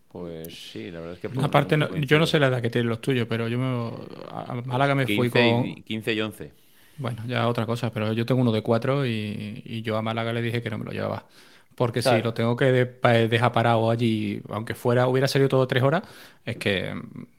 [0.07, 1.29] Pues sí, la verdad es que...
[1.29, 3.91] pues, Aparte, no- yo no sé la edad que tienen los tuyos, pero yo me,
[4.31, 5.75] a Málaga me fui 15 con...
[5.75, 6.53] y, 15 y 11.
[6.95, 10.33] Bueno, ya otra cosa, pero yo tengo uno de cuatro y, y yo a Málaga
[10.33, 11.27] le dije que no me lo llevaba.
[11.75, 12.21] Porque si Claro.
[12.21, 16.03] lo tengo que de- dejar parado allí, aunque fuera, hubiera salido todo tres horas,
[16.43, 16.93] es que,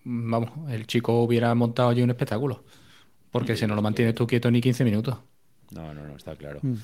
[0.04, 2.64] vamos, el chico hubiera montado allí un espectáculo.
[3.30, 5.18] Porque si no lo mantienes tú quieto ni 15 minutos.
[5.72, 6.58] No, no, no, está claro.
[6.62, 6.74] Mm.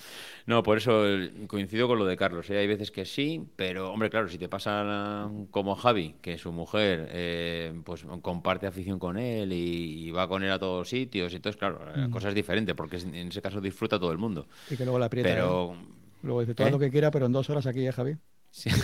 [0.46, 2.48] No, por eso eh, coincido con lo de Carlos.
[2.50, 2.58] ¿eh?
[2.58, 6.52] Hay veces que sí, pero hombre, claro, si te pasa como a Javi, que su
[6.52, 11.32] mujer eh, pues comparte afición con él y, y va con él a todos sitios,
[11.32, 14.46] y entonces, claro, la cosa es diferente, porque en ese caso disfruta todo el mundo.
[14.70, 15.30] Y que luego la aprieta.
[15.30, 15.34] ¿eh?
[15.34, 15.76] Pero
[16.22, 16.70] Luego dice, todo ¿Eh?
[16.72, 18.16] lo que quiera, pero en dos horas aquí, ¿eh, Javi?
[18.50, 18.70] sí.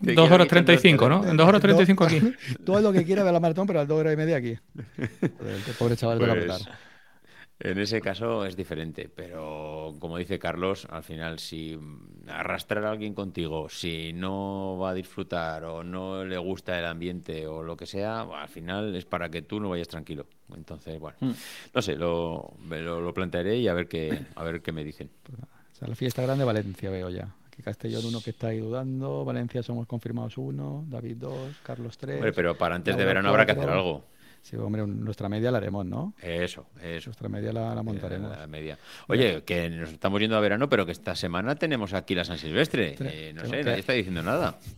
[0.00, 1.26] Dos horas aquí con dos 35, ¿no?
[1.28, 2.22] En dos horas 35 aquí.
[2.64, 4.56] Todo lo que quiera ve la maratón, pero a las dos horas y media aquí.
[5.10, 6.68] El pobre chaval de la Pues.
[7.60, 11.78] En ese caso es diferente, pero como dice Carlos, al final si
[12.28, 17.46] arrastrar a alguien contigo, si no va a disfrutar o no le gusta el ambiente
[17.46, 20.26] o lo que sea, al final es para que tú no vayas tranquilo.
[20.54, 21.16] Entonces, bueno,
[21.74, 24.84] no sé, lo, me lo, lo plantearé y a ver qué, a ver qué me
[24.84, 25.10] dicen.
[25.72, 27.34] O sea, la fiesta grande Valencia veo ya.
[27.62, 32.16] Castellón uno que está ahí dudando, Valencia somos confirmados uno, David dos, Carlos tres.
[32.16, 34.04] Hombre, pero para antes de verano habrá que hacer algo.
[34.42, 36.14] Sí, hombre, nuestra media la haremos, ¿no?
[36.22, 37.10] Eso, eso.
[37.10, 38.30] Nuestra media la, la montaremos.
[38.36, 38.78] La media.
[39.08, 42.38] Oye, que nos estamos yendo a verano, pero que esta semana tenemos aquí la San
[42.38, 42.96] Silvestre.
[43.00, 44.58] Eh, no sé, que- nadie está diciendo nada.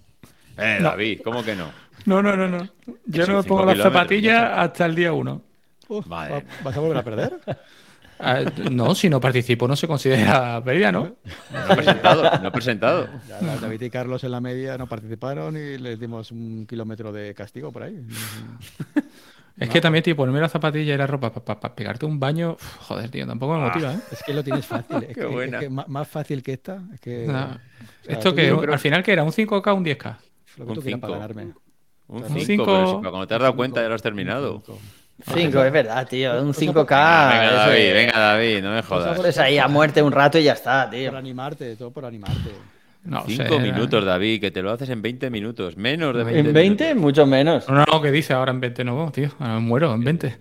[0.58, 1.70] Eh, David, ¿cómo que no?
[2.04, 2.68] No, no, no, no.
[3.06, 5.40] Yo no me pongo las zapatillas hasta el día uno.
[5.88, 6.34] Uf, Madre.
[6.34, 7.38] ¿va- ¿Vas a volver a perder?
[8.22, 8.40] Ah,
[8.70, 11.16] no, si no participo no se considera pérdida, ¿no?
[11.50, 13.08] No he presentado, no he presentado.
[13.26, 17.32] Ya, David y Carlos en la media no participaron y les dimos un kilómetro de
[17.32, 17.96] castigo por ahí.
[19.58, 22.76] Es que también, tío, ponerme la zapatilla y la ropa para pegarte un baño, uf,
[22.78, 23.98] joder, tío, tampoco me motiva, ¿eh?
[24.10, 24.96] Es que lo tienes fácil.
[25.02, 25.58] Es Qué que, es buena.
[25.60, 26.80] que más fácil que esta.
[26.94, 27.44] Es que, Nah.
[27.44, 27.48] o
[28.04, 30.16] sea, Esto que creo- al final que era un 5K o un 10K.
[30.56, 31.20] lo que Un tú quieras para cinco.
[31.20, 31.52] ganarme.
[32.08, 34.62] Un Un 5, cinco- pero si cuando te has dado cuenta ya lo has terminado.
[34.64, 34.78] Cinco.
[35.34, 36.42] 5, es verdad, tío.
[36.42, 37.28] Un 5K.
[37.30, 39.18] venga, David, venga, David, no me jodas.
[39.18, 41.10] Pues ahí a muerte un rato y ya está, tío.
[41.10, 42.50] Por animarte, todo por animarte.
[43.02, 45.76] No, sé, 5 minutos, David, que te lo haces en 20 minutos.
[45.76, 47.02] Menos de 20 En 20, minutos.
[47.02, 47.68] mucho menos.
[47.68, 49.30] No, no, no, que dice ahora en 20 no, tío.
[49.38, 50.36] Ahora me muero en 20.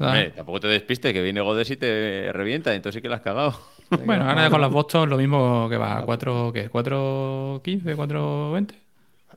[0.00, 3.16] Ah, Hombre, tampoco te despistes, que viene Godes y te revienta, entonces sí que la
[3.16, 3.54] has cagado.
[4.06, 6.70] Bueno, ahora con las Boston lo mismo que va, 4, ¿qué?
[6.70, 8.74] 4.15, 4.20.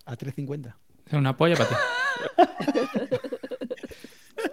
[0.06, 0.74] A 3.50.
[1.08, 1.76] Es una polla para ti.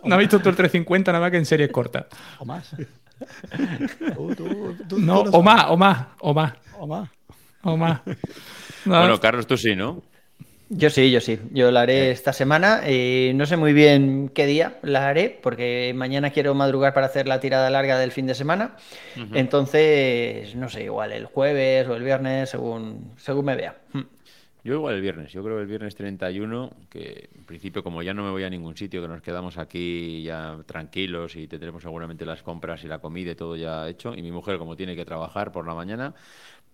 [0.05, 2.07] ¿No has visto tú el 350 nada más que en series cortas?
[2.41, 2.75] O más.
[4.17, 5.45] Tú- tú- tú- No, o sabes.
[5.45, 7.09] más, o más, o más, O más.
[7.63, 8.03] O más.
[8.85, 10.03] No, Bueno, Carlos, tú sí, ¿no?
[10.69, 11.39] Yo sí, yo sí.
[11.51, 12.81] Yo la haré esta semana.
[12.85, 17.29] eh, no sé muy bien qué día la haré, porque mañana quiero madrugar para hacer
[17.29, 18.77] la tirada larga del fin de semana.
[19.33, 23.77] Entonces, no sé, igual el jueves o el viernes, según, según me vea.
[23.93, 24.01] Mm.
[24.65, 28.15] Yo igual el viernes, yo creo que el viernes 31, que en principio como ya
[28.15, 32.25] no me voy a ningún sitio, que nos quedamos aquí ya tranquilos y tendremos seguramente
[32.25, 35.05] las compras y la comida y todo ya hecho, y mi mujer como tiene que
[35.05, 36.15] trabajar por la mañana,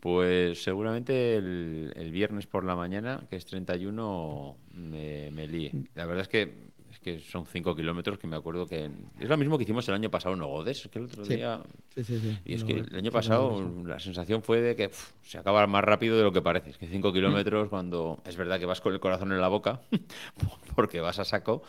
[0.01, 5.73] pues seguramente el, el viernes por la mañana, que es 31, me, me líe.
[5.95, 8.91] La verdad es que es que son 5 kilómetros que me acuerdo que...
[9.21, 11.35] Es lo mismo que hicimos el año pasado en Ogodes, es que el otro Sí.
[11.35, 11.61] día...
[11.95, 12.39] Sí, sí, sí.
[12.47, 14.91] Y es No, que el año pasado no, la sensación fue de que
[15.23, 16.71] se acaba más rápido de lo que parece.
[16.71, 19.81] Es que 5 kilómetros cuando es verdad que vas con el corazón en la boca
[20.75, 21.63] porque vas a saco,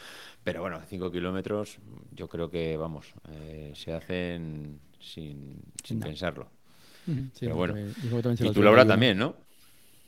[0.44, 1.80] pero bueno, 5 kilómetros
[2.12, 6.06] yo creo que, vamos, eh, se hacen sin, sin No.
[6.08, 6.50] pensarlo.
[7.34, 7.74] Sí, Pero bueno.
[7.76, 8.88] que Y tú, Laura, 31.
[8.88, 9.36] también, ¿no?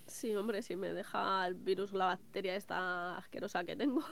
[0.07, 4.03] Sí, hombre, si me deja el virus, la bacteria esta asquerosa que tengo.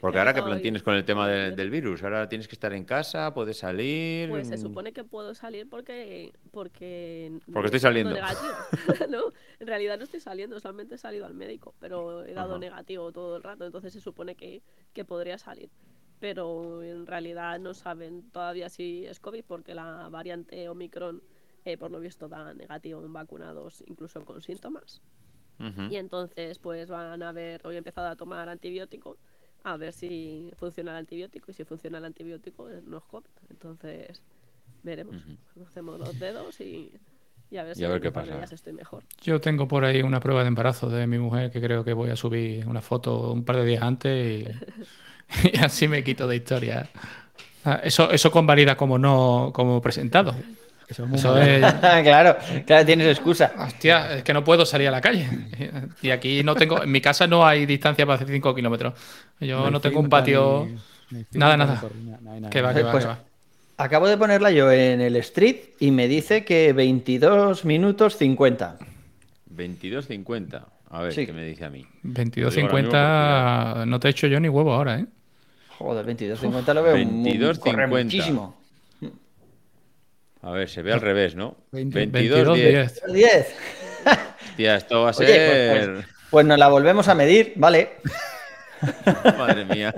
[0.00, 2.56] Porque ahora qué estoy- plan tienes con el tema de- del virus, ahora tienes que
[2.56, 4.28] estar en casa, puedes salir.
[4.28, 8.12] Pues se supone que puedo salir porque porque Porque estoy saliendo.
[8.12, 8.52] negativo.
[9.10, 12.58] no, en realidad no estoy saliendo, solamente he salido al médico, pero he dado Ajá.
[12.58, 14.60] negativo todo el rato, entonces se supone que,
[14.92, 15.70] que podría salir.
[16.18, 21.22] Pero en realidad no saben todavía si es COVID porque la variante Omicron,
[21.64, 25.00] eh, por lo visto, da negativo en vacunados, incluso con síntomas.
[25.90, 29.18] Y entonces, pues van a ver, hoy he empezado a tomar antibiótico,
[29.62, 33.26] a ver si funciona el antibiótico, y si funciona el antibiótico eh, no es COVID.
[33.50, 34.22] Entonces,
[34.82, 35.16] veremos.
[35.66, 36.90] Hacemos los dedos y,
[37.50, 38.54] y a ver si Y a ver en qué pasa.
[38.54, 39.04] estoy mejor.
[39.22, 42.08] Yo tengo por ahí una prueba de embarazo de mi mujer que creo que voy
[42.08, 44.48] a subir una foto un par de días antes y,
[45.52, 46.88] y así me quito de historia.
[47.66, 50.34] Ah, Eso, eso convalida como no como presentado.
[50.90, 51.60] Eso es muy Eso es,
[52.02, 52.36] claro,
[52.66, 53.52] claro, tienes excusa.
[53.58, 55.28] hostia, es que no puedo salir a la calle.
[56.02, 58.94] Y aquí no tengo, en mi casa no hay distancia para hacer 5 kilómetros.
[59.38, 60.66] Yo hay no tengo un patio.
[61.10, 61.82] ni- Nada, nada.
[62.40, 62.50] no.
[62.50, 63.18] Que va, que va, Pues- que va.
[63.78, 68.76] Acabo de ponerla yo en el street y me dice que 22 minutos 50.
[69.56, 70.66] 22.50.
[70.90, 71.24] A ver, Sí.
[71.24, 71.86] ¿qué me dice a mí?
[72.02, 75.06] 22.50 no te he hecho yo ni huevo ahora, ¿eh?
[75.78, 77.58] Joder, 22.50 lo veo muy- 22.50.
[77.72, 78.59] corre muchísimo.
[80.42, 81.56] A ver, se ve al revés, ¿no?
[81.72, 82.08] 20.
[82.08, 83.02] 22.10.
[83.06, 83.12] 22.10.
[83.12, 83.54] 10.
[84.50, 85.92] Hostia, esto va a Oye, pues- ser...
[85.94, 87.96] pues, pues nos la volvemos a medir, vale.
[89.38, 89.94] Madre mía.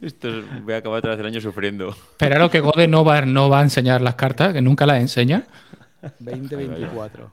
[0.00, 1.94] Esto es- voy a acabar otra vez el año sufriendo.
[2.16, 5.00] Pero lo que Gode no va, no va a enseñar las cartas, que nunca las
[5.00, 5.44] enseña.
[6.22, 7.32] 20-24.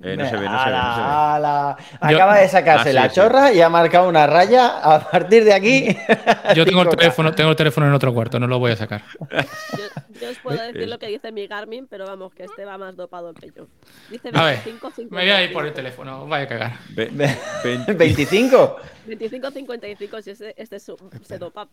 [0.00, 1.06] Eh, no se ve, no se ve, no se ve.
[1.06, 1.76] Ala, ala.
[2.08, 3.14] Yo- Acaba de sacarse Ah, sí, la sí.
[3.16, 4.78] chorra y ha marcado una raya.
[4.78, 5.88] A partir de aquí.
[6.54, 6.96] Yo tengo el 5K.
[6.96, 9.02] teléfono, tengo el teléfono en otro cuarto, no lo voy a sacar.
[9.18, 12.78] Yo, yo os puedo decir lo que dice mi Garmin, pero vamos, que este va
[12.78, 13.66] más dopado que yo.
[14.08, 15.74] Dice A ver, 25, me voy a ir por el 55.
[15.74, 16.72] teléfono, vaya a cagar.
[16.90, 18.76] Ve- Ve- veinte- 25.
[19.06, 21.66] 25, 55, si este, este su- se dopa,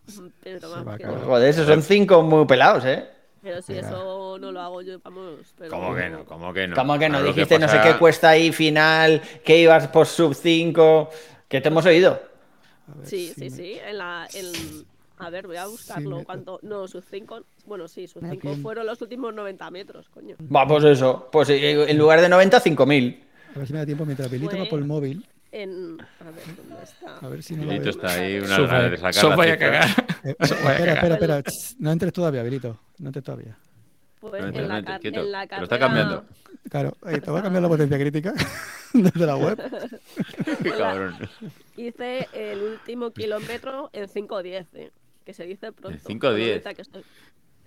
[0.44, 0.98] pero vamos.
[1.26, 3.06] Joder, esos son cinco muy pelados, ¿eh?
[3.46, 3.88] Pero si Venga.
[3.90, 5.54] eso no lo hago yo, vamos.
[5.56, 6.26] Pero ¿Cómo que no?
[6.26, 6.76] ¿Cómo que no?
[6.76, 9.88] Como que no Ahora lo dijiste no sé pasa- qué cuesta ahí final, que ibas
[9.90, 11.10] por sub 5,
[11.48, 12.20] que te hemos oído.
[13.04, 13.78] Sí, sí, sí.
[13.86, 14.86] En la, en-
[15.20, 16.18] A ver, voy a buscarlo.
[16.18, 16.60] me- ¿Cuánto?
[16.64, 17.42] No, sus 5.
[17.68, 20.36] Bueno, sí, sus Aquí 5 en- fueron los últimos 90 metros, coño.
[20.54, 21.30] Va, pues eso.
[21.32, 23.24] Pues eh, en lugar de 90, 5000.
[23.56, 25.26] A ver si me da tiempo mientras va Pues- por el móvil.
[25.58, 25.98] En.
[26.20, 27.18] A ver, ¿dónde está?
[27.18, 29.58] A ver si no Bilito está ahí, una Eso gana de sacar la vaya a
[29.58, 29.88] cagar.
[30.26, 30.88] Eh, a espera, cagar.
[31.14, 31.44] espera, espera.
[31.80, 32.80] No entres todavía, Bilito.
[32.98, 33.56] No entres todavía.
[34.20, 35.58] Pues No, en, la entres, car- quieto, en la carrera.
[35.60, 36.26] lo está cambiando.
[36.70, 38.34] Claro, eh, te voy a cambiar la potencia crítica
[38.94, 39.58] desde la web.
[40.64, 41.16] Qué cabrón.
[41.78, 44.92] Hice el último kilómetro en 5.10, eh,
[45.24, 46.00] que se dice pronto.
[46.10, 46.50] 5.10.
[46.52, 47.04] Ahorita que estoy-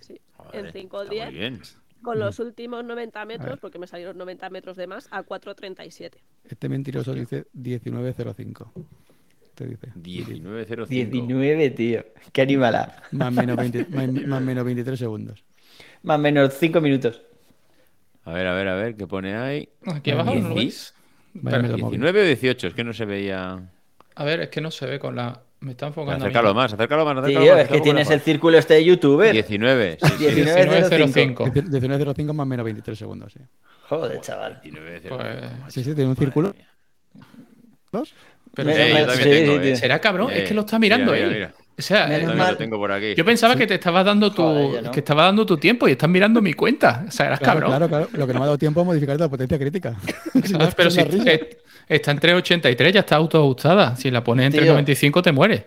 [0.01, 1.61] Sí, Joder, en está 5.10, Muy bien.
[2.01, 6.13] Con los últimos 90 A metros, porque me salieron 90 metros de más, a 4.37.
[6.45, 8.71] Este mentiroso dice 19.05.
[9.55, 9.87] Te dice.
[9.95, 10.87] 19.05.
[10.87, 12.05] 19, tío.
[12.31, 13.03] Qué animala.
[13.11, 15.43] Más menos, 20 más, más menos 23 segundos.
[16.03, 17.21] Más o menos 5 minutos.
[18.23, 19.69] A ver, a ver, a ver, ¿qué pone ahí?
[19.85, 20.93] Aquí abajo no lo veis.
[21.33, 21.99] Vaya móvil.
[21.99, 23.69] 19 o 18, es que no se veía.
[24.15, 25.41] a ver, es que no se ve con la.
[25.61, 26.23] Me está enfocando.
[26.25, 27.61] Acércalo más, acércalo más, acércalo Tío, más.
[27.63, 28.23] es que tienes el más.
[28.23, 29.33] círculo este de youtuber.
[29.33, 30.25] 19, sí, sí.
[30.25, 31.35] 19.05.
[31.53, 32.13] 19.05.
[32.15, 33.39] 19.05 más menos 23 segundos, sí.
[33.89, 34.61] Joder, chaval.
[34.63, 35.09] 19.05.
[35.09, 36.53] Pues, Sí, sí, tiene un círculo.
[36.53, 36.67] mía.
[37.91, 38.13] ¿Dos?
[38.55, 39.75] pero Eh, me- yo también sí, tengo, sí, eh.
[39.75, 41.33] será cabrón, es Eh, que lo está mirando mira, él.
[41.33, 41.53] mira, mira.
[41.79, 42.51] O sea, Menos Yo también mal.
[42.51, 43.15] lo tengo por aquí.
[43.15, 44.91] yo pensaba que te estaba dando tu Joder, yo no.
[44.91, 47.05] que estaba dando tu tiempo y estás mirando mi cuenta.
[47.07, 47.69] O sea, eras Claro, cabrón.
[47.71, 48.07] claro, claro.
[48.13, 49.95] Lo que no me ha dado tiempo es modificar la potencia crítica.
[50.43, 50.75] Si no, ¿Sabes?
[50.75, 51.31] Pero si risa.
[51.31, 51.57] eh,
[51.87, 53.95] está en 383, ya está autoajustada.
[53.95, 54.59] Si la pones en Tío.
[54.61, 55.63] 395, te mueres.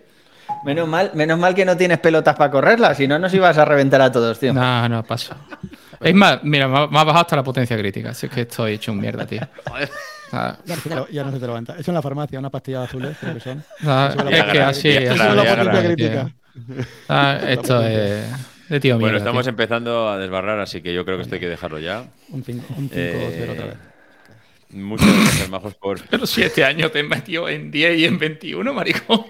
[0.64, 3.64] Menos mal, menos mal que no tienes pelotas para correrla, si no nos ibas a
[3.64, 4.52] reventar a todos, tío.
[4.52, 5.36] No, no pasa.
[6.00, 8.10] Es más, mira, me ha me ha bajado hasta la potencia crítica.
[8.10, 9.40] Así que estoy hecho un mierda, tío.
[10.32, 10.56] Ah,
[11.10, 11.76] ya no se te levanta.
[11.78, 13.62] Eso en la farmacia, unas pastillas azules, creo que son.
[13.82, 15.18] ah, Eso es que así, Eso es
[15.66, 16.30] la crítica.
[17.08, 18.30] Ah, esto es
[18.68, 19.18] de tío Bueno, mierda.
[19.18, 19.50] estamos tío.
[19.50, 22.04] empezando a desbarrar, así que yo creo que esto hay que dejarlo ya.
[22.30, 23.76] Un 5 un cinco Eh, cero otra vez.
[24.70, 26.00] Muchas gracias, Majos, por...
[26.08, 29.24] Pero si este año te metió en 10 y en 21, maricón.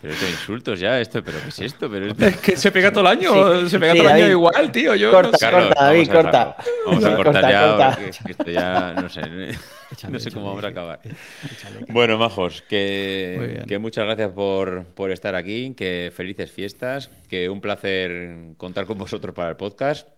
[0.00, 1.90] Pero esto insultos ya, esto, pero ¿qué es esto?
[1.90, 2.24] Pero esto...
[2.26, 4.30] Es que se pega todo el año, Sí, se pega sí, todo el año David.
[4.32, 4.94] igual, tío.
[4.94, 5.44] Yo Corta, no sé.
[5.46, 6.56] Carlos, corta, David, vamos a- corta.
[6.86, 7.90] Vamos a Corta, cortar ya, corta.
[7.90, 9.20] porque es que esto ya, no sé,
[9.92, 11.00] Échale, no sé cómo vamos a acabar.
[11.04, 11.84] échale.
[11.88, 18.54] Bueno, majos, que, muchas gracias por, por estar aquí, que felices fiestas, que un placer
[18.56, 20.08] contar con vosotros para el podcast.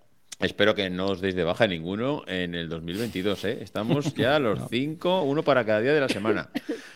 [0.40, 3.58] Espero que no os deis de baja ninguno en el 2022, ¿eh?
[3.62, 6.50] Estamos ya a los cinco, uno para cada día de la semana.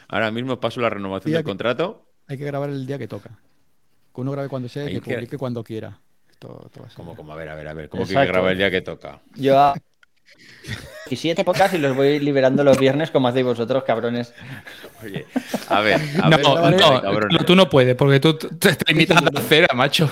[0.09, 2.06] Ahora mismo paso la renovación del que- contrato.
[2.29, 3.31] Hay que grabar el día que toca.
[4.15, 5.99] Que uno grabe cuando sea y que que- publique cuando quiera.
[6.31, 8.33] Esto, Como, como, a ver, a ver, a ver, ¿cómo que Exacto.
[8.33, 9.21] graba el día que toca?
[9.37, 9.75] Yo a
[11.09, 14.35] 17 podcasts y los voy liberando los viernes como hacéis vosotros, cabrones.
[15.03, 15.25] Oye,
[15.69, 17.47] a ver, a No, ver, no, no, cabrones.
[17.47, 20.11] tú no puedes, porque tú te estás limitando a la cera, macho.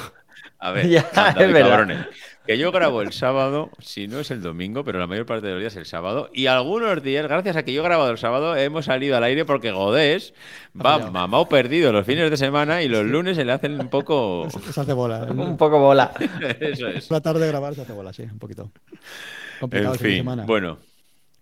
[0.59, 1.69] A ver, Ya, anda, es verdad.
[1.71, 2.07] cabrones.
[2.47, 5.53] Que yo grabo el sábado, si no es el domingo, pero la mayor parte de
[5.55, 6.29] los días es el sábado.
[6.35, 9.47] Y algunos días, gracias a que yo he grabado el sábado, hemos salido al aire
[9.47, 10.35] porque Godés
[10.79, 14.47] va mamado perdido los fines de semana y los lunes se le hacen un poco.
[14.73, 15.25] Se hace bola.
[15.31, 16.13] Un poco bola.
[16.61, 17.11] Eso es.
[17.11, 18.71] La tarde de grabar se hace bola, sí, un poquito.
[19.61, 20.45] Complicado En el fin semana.
[20.45, 20.77] bueno,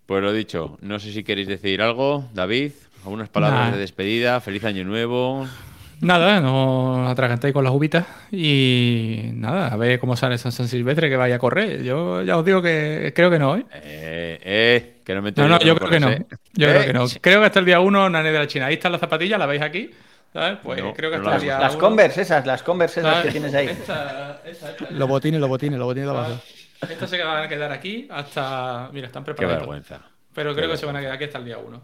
[0.05, 0.77] pues lo dicho.
[0.81, 2.71] No sé si queréis decir algo, David.
[3.03, 3.71] Algunas palabras Nah.
[3.75, 4.39] de despedida.
[4.39, 5.45] Feliz año nuevo.
[6.03, 11.09] Nada, no atragantéis con las uvitas y nada, a ver cómo sale San, San Silvestre
[11.09, 11.81] que vaya a correr.
[11.81, 13.65] Yo ya os digo que creo que no, ¿eh?
[13.73, 16.09] Eh, eh, que no me No, no, yo creo que no.
[16.09, 16.25] ¿eh?
[16.53, 17.05] Yo Eh, creo que no.
[17.21, 18.65] Creo que hasta el día 1, Nane de la China.
[18.67, 19.89] Ahí están las zapatillas, la veis aquí.
[20.33, 20.57] ¿Sabes?
[20.63, 21.79] Pues No, creo que no hasta el las- día Las 1.
[21.81, 23.25] Converse esas, las Converse esas ¿sabes?
[23.27, 23.67] que tienes ahí.
[23.67, 24.85] Esta, esta, esta.
[24.91, 26.39] Los botines, los botines, los botines de abajo.
[26.89, 28.89] Estas se van a quedar aquí hasta.
[28.91, 29.59] Mira, están Qué preparados.
[29.59, 29.99] vergüenza.
[30.33, 31.81] Pero Qué creo que se van a quedar aquí hasta el día 1.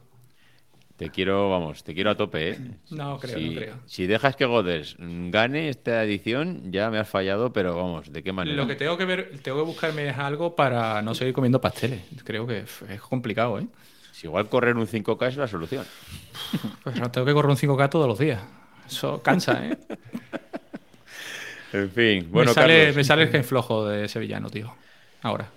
[1.00, 2.58] Te quiero, vamos, te quiero a tope, ¿eh?
[2.90, 3.76] No creo, si, no creo.
[3.86, 8.34] si dejas que Goders gane esta edición, ya me has fallado, pero vamos, ¿de qué
[8.34, 8.58] manera?
[8.58, 12.02] Lo que tengo que ver, tengo que buscarme es algo para no seguir comiendo pasteles.
[12.26, 13.68] Creo que es complicado, ¿eh?
[14.12, 15.86] Si igual correr un 5K es la solución.
[16.84, 18.42] Pues tengo que correr un 5K todos los días.
[18.86, 19.78] Eso cansa, ¿eh?
[21.72, 24.76] En fin, bueno, me, sale, Carlos, me sale el gen flojo de sevillano, tío.
[25.22, 25.50] Ahora.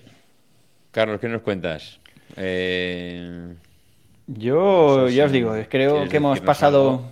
[0.92, 1.98] Carlos, ¿qué nos cuentas?
[2.36, 3.54] Eh,
[4.26, 7.02] Yo ya os digo, creo quieres que hemos pasado,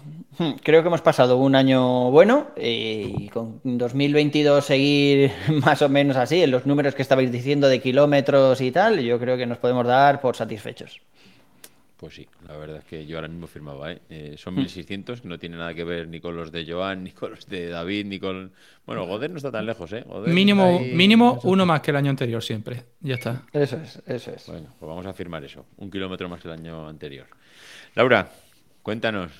[0.40, 5.32] Hmm, creo que hemos pasado un año bueno eh, y con 2022 seguir
[5.62, 9.18] más o menos así en los números que estabais diciendo de kilómetros y tal, yo
[9.18, 11.02] creo que nos podemos dar por satisfechos.
[12.00, 14.00] Pues sí, la verdad es que yo ahora mismo firmaba, ¿eh?
[14.08, 17.10] Eh, son 1600, que no tiene nada que ver ni con los de Joan, ni
[17.10, 18.52] con los de David, ni con...
[18.86, 20.02] Bueno, Goder no está tan lejos, ¿eh?
[20.06, 22.84] Goder Mínimo, ahí- mínimo uno más que el año anterior siempre.
[23.00, 23.42] Ya está.
[23.52, 24.46] Eso es, eso es.
[24.46, 25.66] Bueno, pues vamos a firmar eso.
[25.76, 27.26] Un kilómetro más que el año anterior.
[27.94, 28.30] Laura,
[28.82, 29.30] cuéntanos.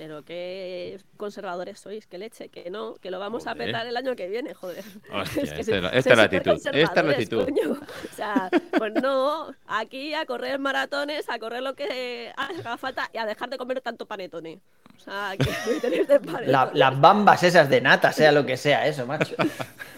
[0.00, 4.16] Pero qué conservadores sois, que leche, que no, que lo vamos a petar el año
[4.16, 4.82] que viene, joder.
[5.12, 7.44] Hostia, es la- esta es la actitud, esta es la actitud.
[7.44, 7.72] coño.
[7.72, 8.48] O sea,
[8.78, 13.50] pues no, aquí a correr maratones, a correr lo que haga falta y a dejar
[13.50, 14.62] de comer tanto panetone.
[14.96, 16.46] O sea, que tenéis de panetone.
[16.50, 19.34] La- las bambas esas de nata, sea lo que sea, eso, macho.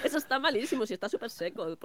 [0.02, 1.78] Eso está malísimo, si está súper seco.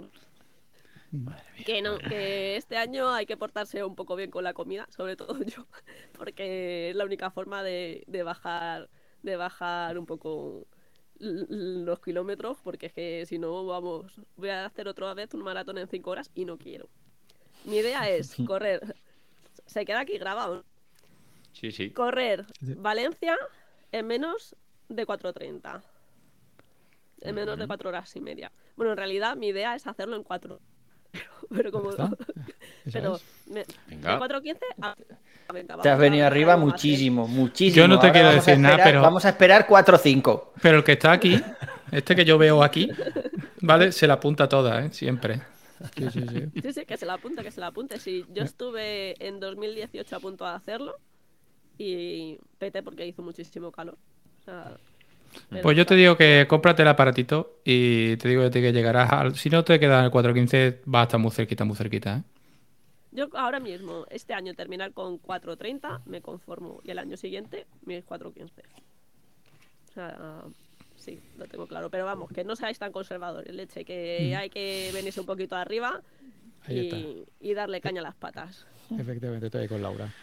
[1.66, 5.16] Que no, que este año hay que portarse un poco bien con la comida, sobre
[5.16, 5.66] todo yo,
[6.18, 8.90] porque es la única forma de, de bajar,
[9.24, 10.68] de bajar un poco
[11.20, 15.78] los kilómetros, porque es que si no, vamos, voy a hacer otra vez un maratón
[15.78, 16.90] en 5 horas y no quiero.
[17.66, 18.96] Mi idea es correr,
[19.66, 20.64] se queda aquí grabado, ¿no?
[21.54, 21.90] Sí, sí.
[21.90, 23.36] correr Valencia
[23.92, 24.56] en menos
[24.90, 25.82] de 4.30.
[27.22, 28.52] En menos de 4 horas y media.
[28.76, 30.60] Bueno, en realidad mi idea es hacerlo en 4.
[31.50, 31.90] Pero, pero como.
[32.92, 33.24] Pero es.
[33.48, 34.14] me, Venga.
[34.14, 34.96] de 4.15 a.
[35.54, 36.66] venga, Te has venido a- arriba más, ¿eh?
[36.72, 37.76] muchísimo, muchísimo.
[37.84, 39.96] Yo no te Ahora quiero vamos a decir nada, esperar- pero- Vamos a esperar 4
[39.96, 40.54] o 5.
[40.62, 41.40] Pero el que está aquí,
[41.92, 42.90] este que yo veo aquí,
[43.62, 43.92] ¿vale?
[43.92, 44.90] Se la apunta toda, ¿eh?
[44.94, 45.42] Siempre.
[45.96, 46.62] Sí, sí, sí.
[46.62, 48.00] Sí, sí, que se la apunte, que se la apunte.
[48.00, 50.96] Sí, yo estuve en 2018 a punto de hacerlo
[51.78, 53.98] y pete porque hizo muchísimo calor.
[54.40, 54.78] O sea,
[55.62, 59.36] Pues yo te digo que cómprate el aparatito y te digo que llegarás al...
[59.36, 62.24] Si no te queda en el 415, va a estar muy cerquita, muy cerquita, ¿eh?
[63.12, 66.82] Yo ahora mismo, este año terminar con 4.30, me conformo.
[66.84, 68.50] Y el año siguiente, mis 4.15.
[69.90, 70.42] O sea,
[70.96, 71.90] sí, lo tengo claro.
[71.90, 76.02] Pero vamos, que no seáis tan conservadores, leche, que hay que venirse un poquito arriba
[76.68, 78.68] y, y darle caña a las patas.
[78.96, 80.14] Efectivamente, estoy ahí con Laura.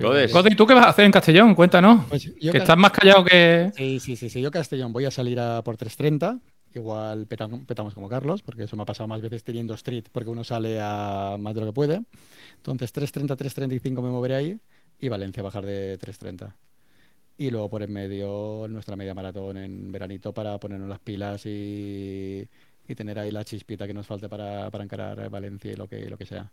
[0.00, 0.32] Godes.
[0.50, 1.54] ¿y tú qué vas a hacer en Castellón?
[1.54, 2.06] Cuéntanos.
[2.08, 3.70] Pues yo que estás más callado que...
[3.76, 4.40] Sí, sí, sí, sí.
[4.40, 6.40] Yo Castellón voy a salir a por 3.30.
[6.74, 10.30] Igual petam- petamos como Carlos, porque eso me ha pasado más veces teniendo street, porque
[10.30, 12.02] uno sale a más de lo que puede.
[12.56, 14.58] Entonces 3.30, 3.35 me moveré ahí
[14.98, 16.54] y Valencia bajar de 3.30.
[17.36, 22.46] Y luego por en medio nuestra media maratón en veranito para ponernos las pilas y,
[22.88, 26.08] y tener ahí la chispita que nos falte para, para encarar Valencia y lo que,
[26.08, 26.50] lo que sea.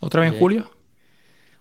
[0.00, 0.70] ¿Otra vez en julio?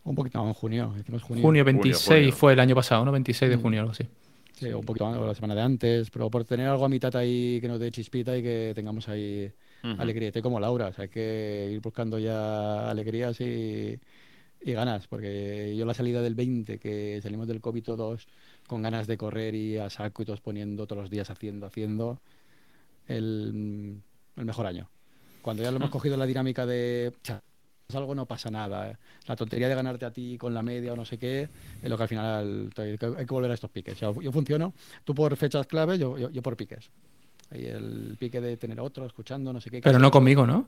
[0.10, 0.94] Un poquito más en junio.
[1.00, 1.44] Hicimos junio.
[1.44, 2.32] Junio 26 junio.
[2.34, 3.12] fue el año pasado, ¿no?
[3.12, 3.62] 26 de Mm.
[3.62, 4.06] junio, algo así.
[4.54, 7.16] Sí, un poquito más, o la semana de antes, pero por tener algo a mitad
[7.16, 9.50] ahí que nos dé chispita y que tengamos ahí
[9.84, 10.30] alegría.
[10.30, 13.98] Estoy como Laura, o sea, hay que ir buscando ya alegrías y,
[14.62, 18.28] y ganas, porque yo la salida del 20, que salimos del COVID todos
[18.68, 22.20] con ganas de correr y a saco y todos poniendo todos los días haciendo, haciendo,
[23.08, 24.02] el,
[24.36, 24.90] el mejor año.
[25.42, 27.42] Cuando ya lo hemos cogido la dinámica de "Cha, es
[27.96, 28.92] algo no pasa nada.
[28.92, 28.96] eh.
[29.28, 31.50] La tontería de ganarte a ti con la media o no sé qué,
[31.82, 33.96] es lo que al final hay que volver a estos piques.
[33.96, 34.74] O sea, yo funciono,
[35.04, 36.90] tú por fechas clave, yo, yo, yo por piques.
[37.52, 39.82] Ahí el pique de tener a otro escuchando, no sé qué.
[39.82, 40.68] Pero no conmigo, ¿no?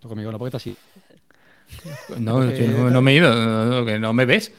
[0.00, 0.76] Tú conmigo no, porque estás así.
[2.18, 4.52] No, Porque- no, no me he ido, no, no, no me ves.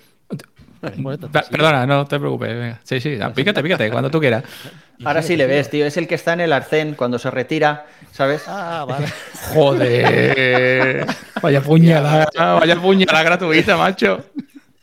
[0.82, 1.02] Así.
[1.50, 2.50] Perdona, no te preocupes.
[2.50, 2.80] venga.
[2.84, 4.44] Sí, sí, pícate, pícate, cuando tú quieras.
[5.06, 5.86] Ahora sí le ves, tío.
[5.86, 8.44] Es el que está en el arcén cuando se retira, ¿sabes?
[8.48, 9.08] Ah, vale.
[9.54, 11.06] Joder.
[11.42, 12.28] Vaya puñalada,
[12.60, 14.26] vaya puñalada gratuita, macho.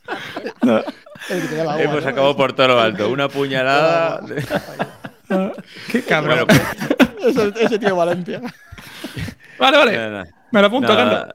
[0.68, 2.08] La agua, Hemos ¿no?
[2.10, 3.08] acabado por todo lo alto.
[3.08, 4.20] Una puñalada.
[5.90, 6.46] Qué cabrón.
[6.46, 8.40] Bueno, Ese, ese tío Valencia.
[9.58, 10.24] Vale, vale.
[10.50, 11.34] Me lo apunto, nada.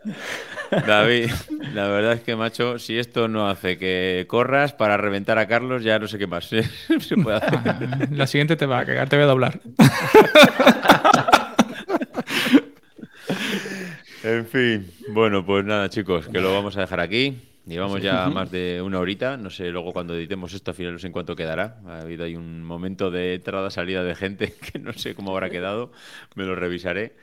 [0.72, 1.32] David,
[1.74, 5.84] la verdad es que, macho, si esto no hace que corras para reventar a Carlos,
[5.84, 7.60] ya no sé qué más se puede hacer.
[7.66, 7.80] Ah,
[8.12, 9.60] La siguiente te va a cagar, te voy a doblar.
[14.24, 17.38] En fin, bueno, pues nada, chicos, que lo vamos a dejar aquí.
[17.66, 19.38] Llevamos ya más de una horita.
[19.38, 21.78] No sé luego cuando editemos esto, al final no sé en cuánto quedará.
[21.88, 25.92] Ha habido ahí un momento de entrada-salida de gente que no sé cómo habrá quedado.
[26.36, 27.14] Me lo revisaré.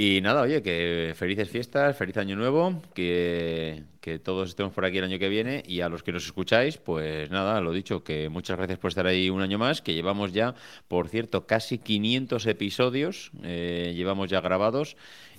[0.00, 4.98] Y nada, oye, que felices fiestas, feliz año nuevo, que, que todos estemos por aquí
[4.98, 8.28] el año que viene y a los que nos escucháis, pues nada, lo dicho, que
[8.28, 10.54] muchas gracias por estar ahí un año más, que llevamos ya,
[10.86, 14.96] por cierto, casi 500 episodios, eh, llevamos ya grabados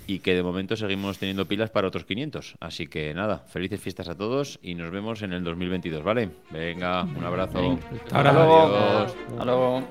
[0.08, 2.56] y que de momento seguimos teniendo pilas para otros 500.
[2.60, 6.32] Así que nada, felices fiestas a todos y nos vemos en el 2022, ¿vale?
[6.52, 7.80] Venga, un abrazo.
[8.04, 8.34] Hasta ahora.
[8.34, 8.66] Luego.
[8.66, 9.16] Adiós.
[9.30, 9.88] Hasta luego.